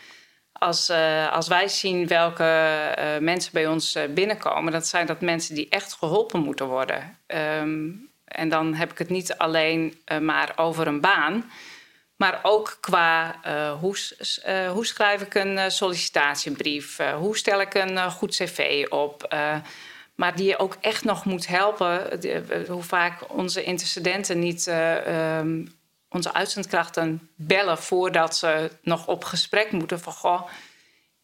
[0.58, 2.44] als, uh, als wij zien welke
[2.98, 7.18] uh, mensen bij ons uh, binnenkomen, dat zijn dat mensen die echt geholpen moeten worden.
[7.26, 11.50] Um, en dan heb ik het niet alleen maar over een baan,
[12.16, 13.34] maar ook qua
[13.80, 13.96] hoe,
[14.72, 19.34] hoe, schrijf ik een sollicitatiebrief, hoe stel ik een goed cv op.
[20.14, 22.20] maar die je ook echt nog moet helpen.
[22.68, 25.74] hoe vaak onze intercedenten niet um,
[26.14, 30.00] onze uitzendkrachten bellen voordat ze nog op gesprek moeten.
[30.00, 30.42] Van goh,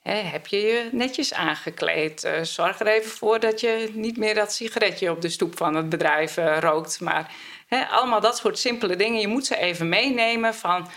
[0.03, 2.24] hè, heb je je netjes aangekleed?
[2.24, 5.74] Uh, zorg er even voor dat je niet meer dat sigaretje op de stoep van
[5.74, 7.00] het bedrijf uh, rookt.
[7.00, 7.33] Maar
[7.66, 9.20] hè, allemaal dat soort simpele dingen.
[9.20, 10.88] Je moet ze even meenemen van.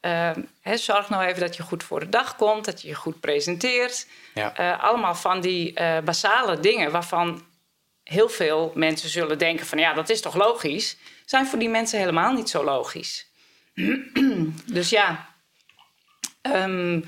[0.00, 2.94] Uh, hè, zorg nou even dat je goed voor de dag komt, dat je je
[2.94, 4.06] goed presenteert.
[4.34, 4.78] Ja.
[4.80, 5.72] allemaal van die
[6.04, 7.42] basale dingen waarvan
[8.08, 11.98] heel veel mensen zullen denken van ja, dat is toch logisch, zijn voor die mensen
[11.98, 13.26] helemaal niet zo logisch.
[14.76, 15.34] dus ja,
[16.42, 17.04] um,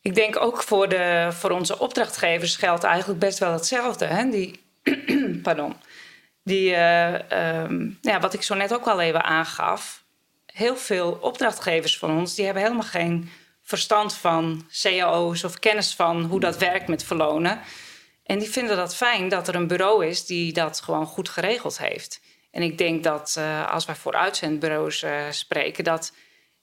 [0.00, 4.04] ik denk ook voor, de, voor onze opdrachtgevers geldt eigenlijk best wel hetzelfde.
[4.04, 4.30] Hè?
[4.30, 4.62] Die,
[5.42, 5.76] pardon.
[6.44, 7.14] Die, uh,
[7.62, 10.02] um, ja, wat ik zo net ook al even aangaf.
[10.46, 13.30] Heel veel opdrachtgevers van ons die hebben helemaal geen
[13.62, 17.60] verstand van cao's of kennis van hoe dat werkt met verlonen.
[18.22, 21.78] En die vinden dat fijn dat er een bureau is die dat gewoon goed geregeld
[21.78, 22.20] heeft.
[22.50, 26.12] En ik denk dat uh, als wij voor uitzendbureaus uh, spreken, dat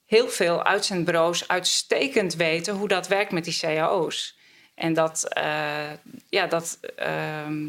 [0.05, 4.37] heel veel uitzendbureaus uitstekend weten hoe dat werkt met die cao's.
[4.75, 5.91] En dat, uh,
[6.29, 6.77] ja, dat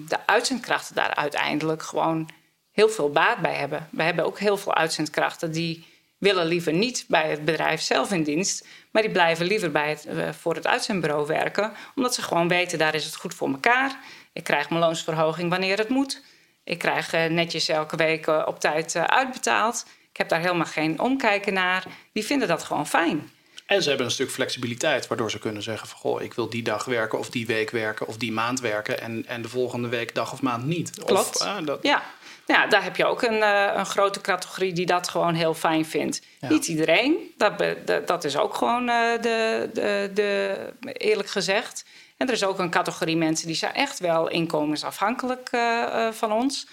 [0.08, 2.30] de uitzendkrachten daar uiteindelijk gewoon
[2.70, 3.88] heel veel baat bij hebben.
[3.90, 5.86] We hebben ook heel veel uitzendkrachten die
[6.20, 10.36] willen liever niet bij het bedrijf zelf in dienst, maar die blijven liever bij het,
[10.36, 13.98] voor het uitzendbureau werken, omdat ze gewoon weten daar is het goed voor elkaar.
[14.32, 16.22] Ik krijg mijn loonsverhoging wanneer het moet.
[16.64, 19.86] Ik krijg uh, netjes elke week uh, op tijd uitbetaald.
[20.10, 21.84] Ik heb daar helemaal geen omkijken naar.
[22.12, 23.30] Die vinden dat gewoon fijn.
[23.66, 26.62] En ze hebben een stuk flexibiliteit, waardoor ze kunnen zeggen van goh, ik wil die
[26.62, 30.14] dag werken of die week werken of die maand werken en, en de volgende week
[30.14, 31.04] dag of maand niet.
[31.04, 31.40] Klopt.
[31.40, 31.78] Of, dat...
[31.82, 32.02] Ja.
[32.50, 35.84] Ja, daar heb je ook een, uh, een grote categorie die dat gewoon heel fijn
[35.84, 36.22] vindt.
[36.40, 41.84] Niet iedereen, dat, be, dat is ook gewoon uh, de, de, de, eerlijk gezegd.
[42.16, 46.66] En er is ook een categorie mensen die zijn echt wel inkomensafhankelijk uh, van ons.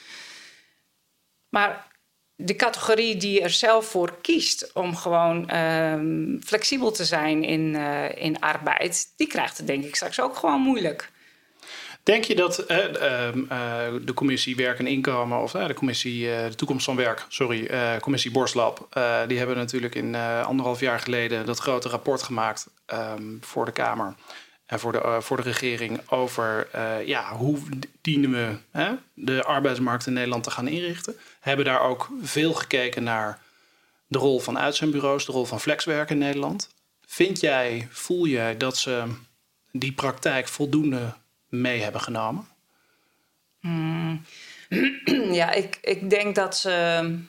[1.49, 1.87] Maar
[2.35, 7.75] de categorie die er zelf voor kiest om gewoon ehm, flexibel te zijn in,
[8.15, 11.11] in arbeid, die krijgt het denk ik straks ook gewoon moeilijk.
[12.07, 12.67] Denk je dat uh,
[14.01, 18.87] de commissie Werk en Inkomen, of de commissie De Toekomst van Werk, sorry, commissie Borslab,
[19.27, 24.15] die hebben natuurlijk in anderhalf jaar geleden dat grote rapport gemaakt um, voor de Kamer
[24.65, 26.67] en voor de, voor de regering over
[27.05, 27.59] ja, hoe
[28.01, 28.55] dienen we
[29.13, 31.15] de arbeidsmarkt in Nederland te gaan inrichten.
[31.39, 33.39] Hebben daar ook veel gekeken naar
[34.07, 36.69] de rol van uitzendbureaus, de rol van flexwerk in Nederland.
[37.05, 39.03] Vind jij, voel jij dat ze
[39.71, 41.13] die praktijk voldoende
[41.49, 42.47] mee hebben genomen?
[43.59, 44.25] Hmm.
[45.31, 47.19] Ja, ik, ik denk dat ze.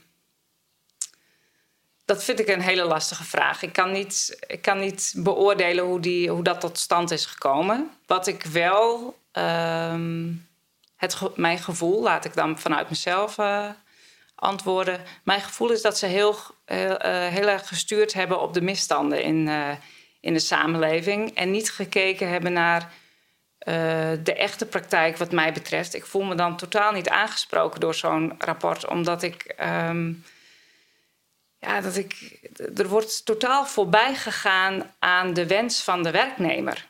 [2.05, 3.63] Dat vind ik een hele lastige vraag.
[3.63, 7.91] Ik kan niet, ik kan niet beoordelen hoe, die, hoe dat tot stand is gekomen.
[8.07, 9.19] Wat ik wel.
[9.33, 9.95] Uh,
[10.97, 13.69] het, mijn gevoel, laat ik dan vanuit mezelf uh,
[14.35, 15.01] antwoorden.
[15.23, 19.23] Mijn gevoel is dat ze heel, heel, uh, heel erg gestuurd hebben op de misstanden
[19.23, 19.71] in, uh,
[20.21, 21.35] in de samenleving.
[21.35, 22.93] En niet gekeken hebben naar
[23.59, 23.75] uh,
[24.23, 25.95] de echte praktijk, wat mij betreft.
[25.95, 29.55] Ik voel me dan totaal niet aangesproken door zo'n rapport, omdat ik.
[29.61, 30.25] Um,
[31.59, 32.41] ja, dat ik.
[32.77, 36.89] Er wordt totaal voorbij gegaan aan de wens van de werknemer.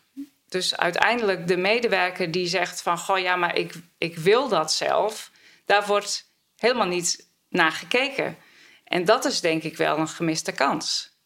[0.48, 5.30] Dus uiteindelijk de medewerker die zegt van goh ja, maar ik, ik wil dat zelf.
[5.64, 8.36] Daar wordt helemaal niet naar gekeken.
[8.84, 11.16] En dat is denk ik wel een gemiste kans.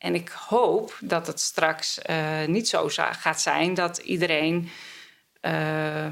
[0.00, 4.70] En ik hoop dat het straks uh, niet zo gaat zijn dat iedereen.
[5.42, 6.06] Uh,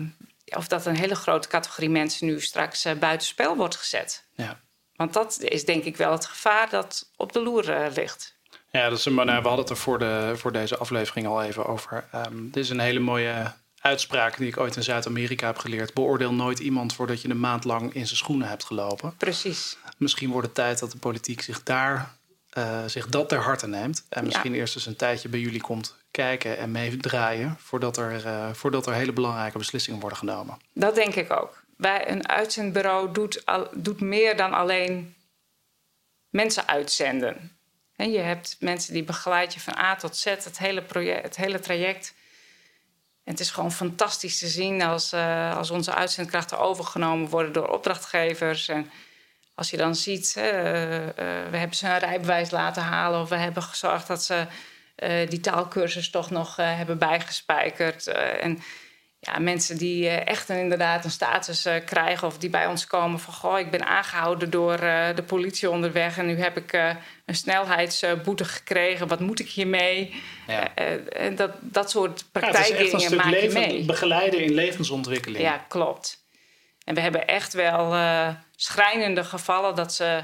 [0.56, 4.24] of dat een hele grote categorie mensen nu straks uh, buitenspel wordt gezet.
[4.34, 4.60] Ja.
[4.96, 8.36] Want dat is denk ik wel het gevaar dat op de loer ligt.
[8.70, 11.42] Ja, dat is een, nou, we hadden het er voor, de, voor deze aflevering al
[11.42, 12.04] even over.
[12.14, 15.94] Um, dit is een hele mooie uitspraak die ik ooit in Zuid-Amerika heb geleerd.
[15.94, 19.16] Beoordeel nooit iemand voordat je een maand lang in zijn schoenen hebt gelopen.
[19.16, 19.76] Precies.
[19.96, 22.17] Misschien wordt het tijd dat de politiek zich daar
[22.58, 24.06] uh, zich dat ter harte neemt.
[24.08, 27.56] En misschien eerst eens een tijdje bij jullie komt kijken en meedraaien.
[27.58, 30.58] Voordat er, uh, voordat er hele belangrijke beslissingen worden genomen.
[30.72, 31.62] Dat denk ik ook.
[31.76, 35.14] Bij een uitzendbureau doet, al, doet meer dan alleen
[36.28, 37.58] mensen uitzenden.
[37.96, 41.36] En je hebt mensen die begeleid je van A tot Z, het hele, project, het
[41.36, 42.14] hele traject.
[43.24, 47.68] En het is gewoon fantastisch te zien als, uh, als onze uitzendkrachten overgenomen worden door
[47.68, 48.68] opdrachtgevers.
[48.68, 48.90] En
[49.58, 50.44] als je dan ziet, uh,
[51.50, 54.46] we hebben ze een rijbewijs laten halen of we hebben gezorgd dat ze
[54.96, 58.06] uh, die taalkursus toch nog hebben bijgespijkerd.
[58.40, 58.58] en
[59.20, 63.34] ja, mensen die echt een, inderdaad een status krijgen of die bij ons komen van
[63.34, 64.76] goh, ik ben aangehouden door
[65.14, 66.72] de politie onderweg en nu heb ik
[67.24, 69.08] een snelheidsboete gekregen.
[69.08, 70.22] Wat moet ik hiermee?
[70.46, 70.74] Ja.
[70.74, 73.84] en dat, dat soort praktijken ja, maak je mee.
[73.84, 75.42] Begeleiden in levensontwikkeling.
[75.42, 76.26] Ja, klopt.
[76.88, 80.22] En we hebben echt wel uh, schrijnende gevallen dat ze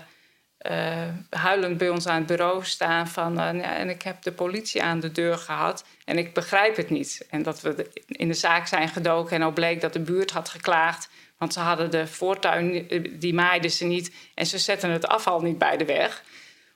[0.61, 4.33] uh, huilend bij ons aan het bureau staan van uh, ja, en ik heb de
[4.33, 7.27] politie aan de deur gehad en ik begrijp het niet.
[7.31, 10.48] En dat we in de zaak zijn gedoken en ook bleek dat de buurt had
[10.48, 12.87] geklaagd, want ze hadden de voortuin,
[13.18, 16.22] die maaiden ze niet en ze zetten het afval niet bij de weg,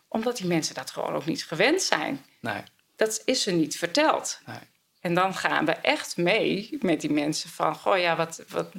[0.08, 2.24] omdat die mensen dat gewoon ook niet gewend zijn.
[2.40, 2.62] Nee.
[2.96, 4.40] Dat is ze niet verteld.
[4.46, 4.56] Nee.
[5.00, 8.72] En dan gaan we echt mee met die mensen van, goh ja, wat, wat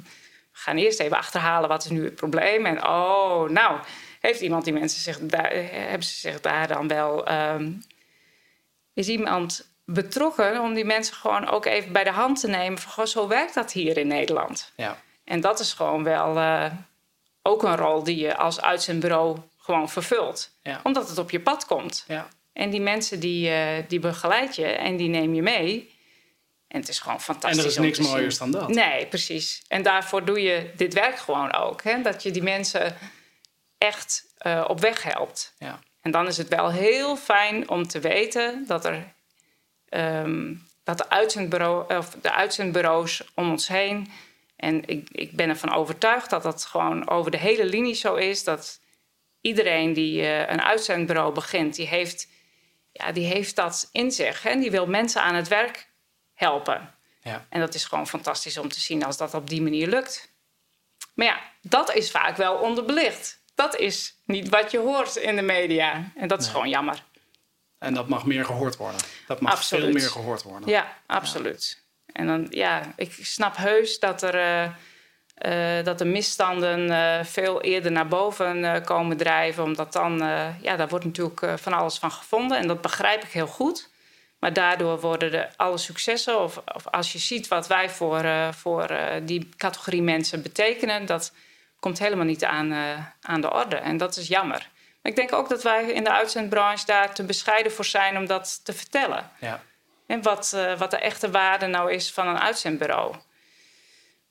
[0.52, 2.66] gaan eerst even achterhalen wat is nu het probleem.
[2.66, 3.80] En oh, nou,
[4.20, 7.32] heeft iemand die mensen zich daar, hebben ze zich daar dan wel.
[7.32, 7.82] Um,
[8.94, 12.92] is iemand betrokken om die mensen gewoon ook even bij de hand te nemen van
[12.92, 14.72] goh, zo werkt dat hier in Nederland.
[14.76, 15.02] Ja.
[15.24, 16.66] En dat is gewoon wel uh,
[17.42, 20.50] ook een rol die je als uitzendbureau gewoon vervult.
[20.62, 20.80] Ja.
[20.82, 22.04] Omdat het op je pad komt.
[22.08, 22.28] Ja.
[22.52, 25.98] En die mensen die, uh, die begeleid je en die neem je mee.
[26.70, 27.58] En het is gewoon fantastisch.
[27.58, 28.68] En er is niks mooiers dan dat.
[28.68, 29.62] Nee, precies.
[29.68, 31.82] En daarvoor doe je dit werk gewoon ook.
[31.82, 32.02] Hè?
[32.02, 32.96] Dat je die mensen
[33.78, 35.54] echt uh, op weg helpt.
[35.58, 35.78] Ja.
[36.00, 39.12] En dan is het wel heel fijn om te weten dat er
[39.90, 44.10] um, dat de, uitzendbureau, of de uitzendbureaus om ons heen.
[44.56, 48.44] En ik, ik ben ervan overtuigd dat dat gewoon over de hele linie zo is.
[48.44, 48.80] Dat
[49.40, 52.28] iedereen die uh, een uitzendbureau begint, die heeft,
[52.92, 54.44] ja, die heeft dat in zich.
[54.44, 55.89] En die wil mensen aan het werk
[56.40, 56.94] helpen.
[57.22, 57.46] Ja.
[57.48, 60.28] En dat is gewoon fantastisch om te zien als dat op die manier lukt.
[61.14, 63.40] Maar ja, dat is vaak wel onderbelicht.
[63.54, 66.10] Dat is niet wat je hoort in de media.
[66.14, 67.04] En dat is gewoon jammer.
[67.78, 69.00] En dat mag meer gehoord worden.
[69.26, 70.68] Dat mag veel meer gehoord worden.
[70.68, 71.82] Ja, absoluut.
[72.06, 77.62] En dan, ja, ik snap heus dat er uh, eh, dat de misstanden eh, veel
[77.62, 79.62] eerder naar boven eh, komen drijven.
[79.62, 80.18] Omdat dan,
[80.60, 82.58] ja, daar wordt natuurlijk van alles van gevonden.
[82.58, 83.89] En dat begrijp ik heel goed.
[84.40, 88.24] Maar daardoor worden de, alle successen, of, of als je ziet wat wij voor,
[88.54, 88.90] voor
[89.22, 91.32] die categorie mensen betekenen, dat
[91.80, 92.72] komt helemaal niet aan,
[93.20, 93.76] aan de orde.
[93.76, 94.68] En dat is jammer.
[95.02, 98.26] Maar ik denk ook dat wij in de uitzendbranche daar te bescheiden voor zijn om
[98.26, 99.30] dat te vertellen.
[99.40, 99.62] Ja.
[100.06, 103.14] En wat, wat de echte waarde nou is van een uitzendbureau.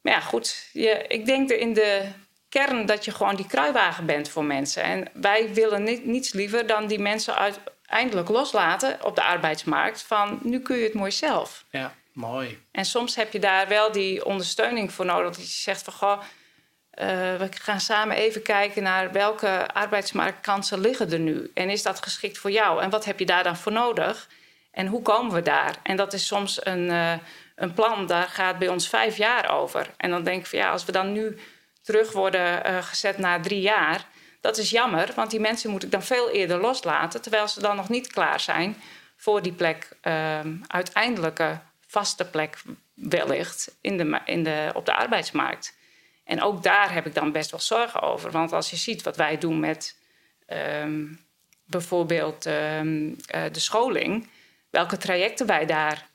[0.01, 0.69] Maar ja, goed.
[0.73, 2.07] Je, ik denk er in de
[2.49, 4.83] kern dat je gewoon die kruiwagen bent voor mensen.
[4.83, 7.35] En wij willen niet, niets liever dan die mensen
[7.89, 10.01] uiteindelijk loslaten op de arbeidsmarkt.
[10.01, 11.65] Van nu kun je het mooi zelf.
[11.69, 12.65] Ja, mooi.
[12.71, 15.35] En soms heb je daar wel die ondersteuning voor nodig.
[15.35, 16.19] Dat je zegt van goh.
[16.19, 21.51] Uh, we gaan samen even kijken naar welke arbeidsmarktkansen liggen er nu.
[21.53, 22.81] En is dat geschikt voor jou?
[22.81, 24.27] En wat heb je daar dan voor nodig?
[24.71, 25.75] En hoe komen we daar?
[25.83, 27.13] En dat is soms een, uh,
[27.55, 29.87] een plan, daar gaat bij ons vijf jaar over.
[29.97, 31.37] En dan denk ik van ja, als we dan nu
[31.81, 34.05] terug worden uh, gezet na drie jaar,
[34.39, 37.75] dat is jammer, want die mensen moet ik dan veel eerder loslaten, terwijl ze dan
[37.75, 38.75] nog niet klaar zijn
[39.15, 42.61] voor die plek, uh, uiteindelijke vaste plek
[42.93, 45.77] wellicht in de, in de, op de arbeidsmarkt.
[46.23, 48.31] En ook daar heb ik dan best wel zorgen over.
[48.31, 49.97] Want als je ziet wat wij doen met
[50.47, 51.19] um,
[51.65, 53.15] bijvoorbeeld um, uh,
[53.51, 54.29] de scholing,
[54.69, 56.09] welke trajecten wij daar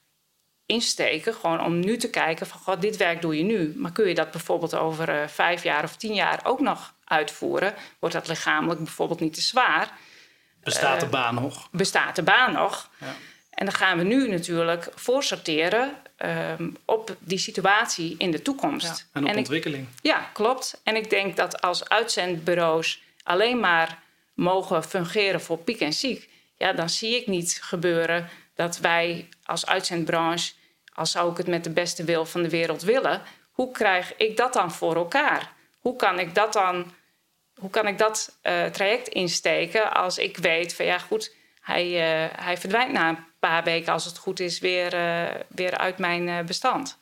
[0.67, 1.35] insteken.
[1.35, 3.73] Gewoon om nu te kijken van, god, dit werk doe je nu.
[3.77, 7.75] Maar kun je dat bijvoorbeeld over uh, vijf jaar of tien jaar ook nog uitvoeren?
[7.99, 9.89] Wordt dat lichamelijk bijvoorbeeld niet te zwaar?
[10.63, 11.69] Bestaat de uh, baan nog?
[11.71, 12.91] Bestaat de baan nog?
[13.01, 13.15] Ja.
[13.51, 15.93] En dan gaan we nu natuurlijk voorsorteren
[16.59, 18.87] um, op die situatie in de toekomst.
[18.87, 19.87] Ja, en op en ontwikkeling.
[19.89, 20.81] Ik, ja, klopt.
[20.85, 24.03] En ik denk dat als uitzendbureaus alleen maar
[24.35, 26.29] mogen fungeren voor piek en ziek...
[26.57, 30.53] ja, dan zie ik niet gebeuren dat wij als uitzendbranche,
[30.95, 34.37] als zou ik het met de beste wil van de wereld willen, hoe krijg ik
[34.37, 35.53] dat dan voor elkaar?
[35.81, 36.93] Hoe kan ik dat dan,
[37.55, 42.31] hoe kan ik dat uh, traject insteken als ik weet van ja goed, hij, uh,
[42.37, 46.47] hij verdwijnt na een paar weken als het goed is weer, uh, weer uit mijn
[46.47, 46.99] bestand.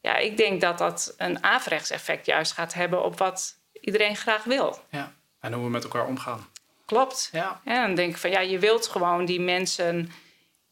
[0.00, 4.44] Ja, ik denk dat dat een averechts effect juist gaat hebben op wat iedereen graag
[4.44, 4.78] wil.
[4.90, 6.48] Ja, en hoe we met elkaar omgaan.
[6.86, 7.28] Klopt.
[7.32, 7.60] Ja.
[7.64, 10.12] En dan denk ik van ja, je wilt gewoon die mensen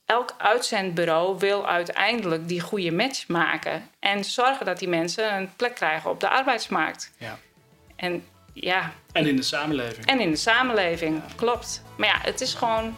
[0.05, 3.91] elk uitzendbureau wil uiteindelijk die goede match maken.
[3.99, 7.12] En zorgen dat die mensen een plek krijgen op de arbeidsmarkt.
[7.19, 7.39] Ja.
[7.97, 8.27] En
[8.61, 8.93] ja.
[9.13, 10.07] En in de samenleving.
[10.07, 11.83] En in de samenleving, klopt.
[11.97, 12.97] Maar ja, het is gewoon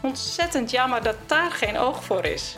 [0.00, 2.56] ontzettend jammer dat daar geen oog voor is.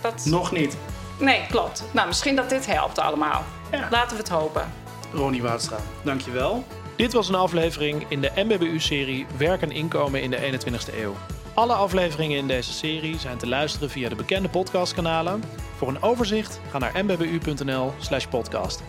[0.00, 0.24] Dat...
[0.24, 0.76] Nog niet.
[1.18, 1.84] Nee, klopt.
[1.92, 3.44] Nou, misschien dat dit helpt allemaal.
[3.72, 3.88] Ja.
[3.90, 4.72] Laten we het hopen.
[5.12, 6.64] Ronnie Woudstra, dankjewel.
[6.96, 11.14] Dit was een aflevering in de MBBU-serie Werk en Inkomen in de 21ste eeuw.
[11.54, 15.42] Alle afleveringen in deze serie zijn te luisteren via de bekende podcastkanalen.
[15.76, 18.82] Voor een overzicht ga naar mbbu.nl/podcast.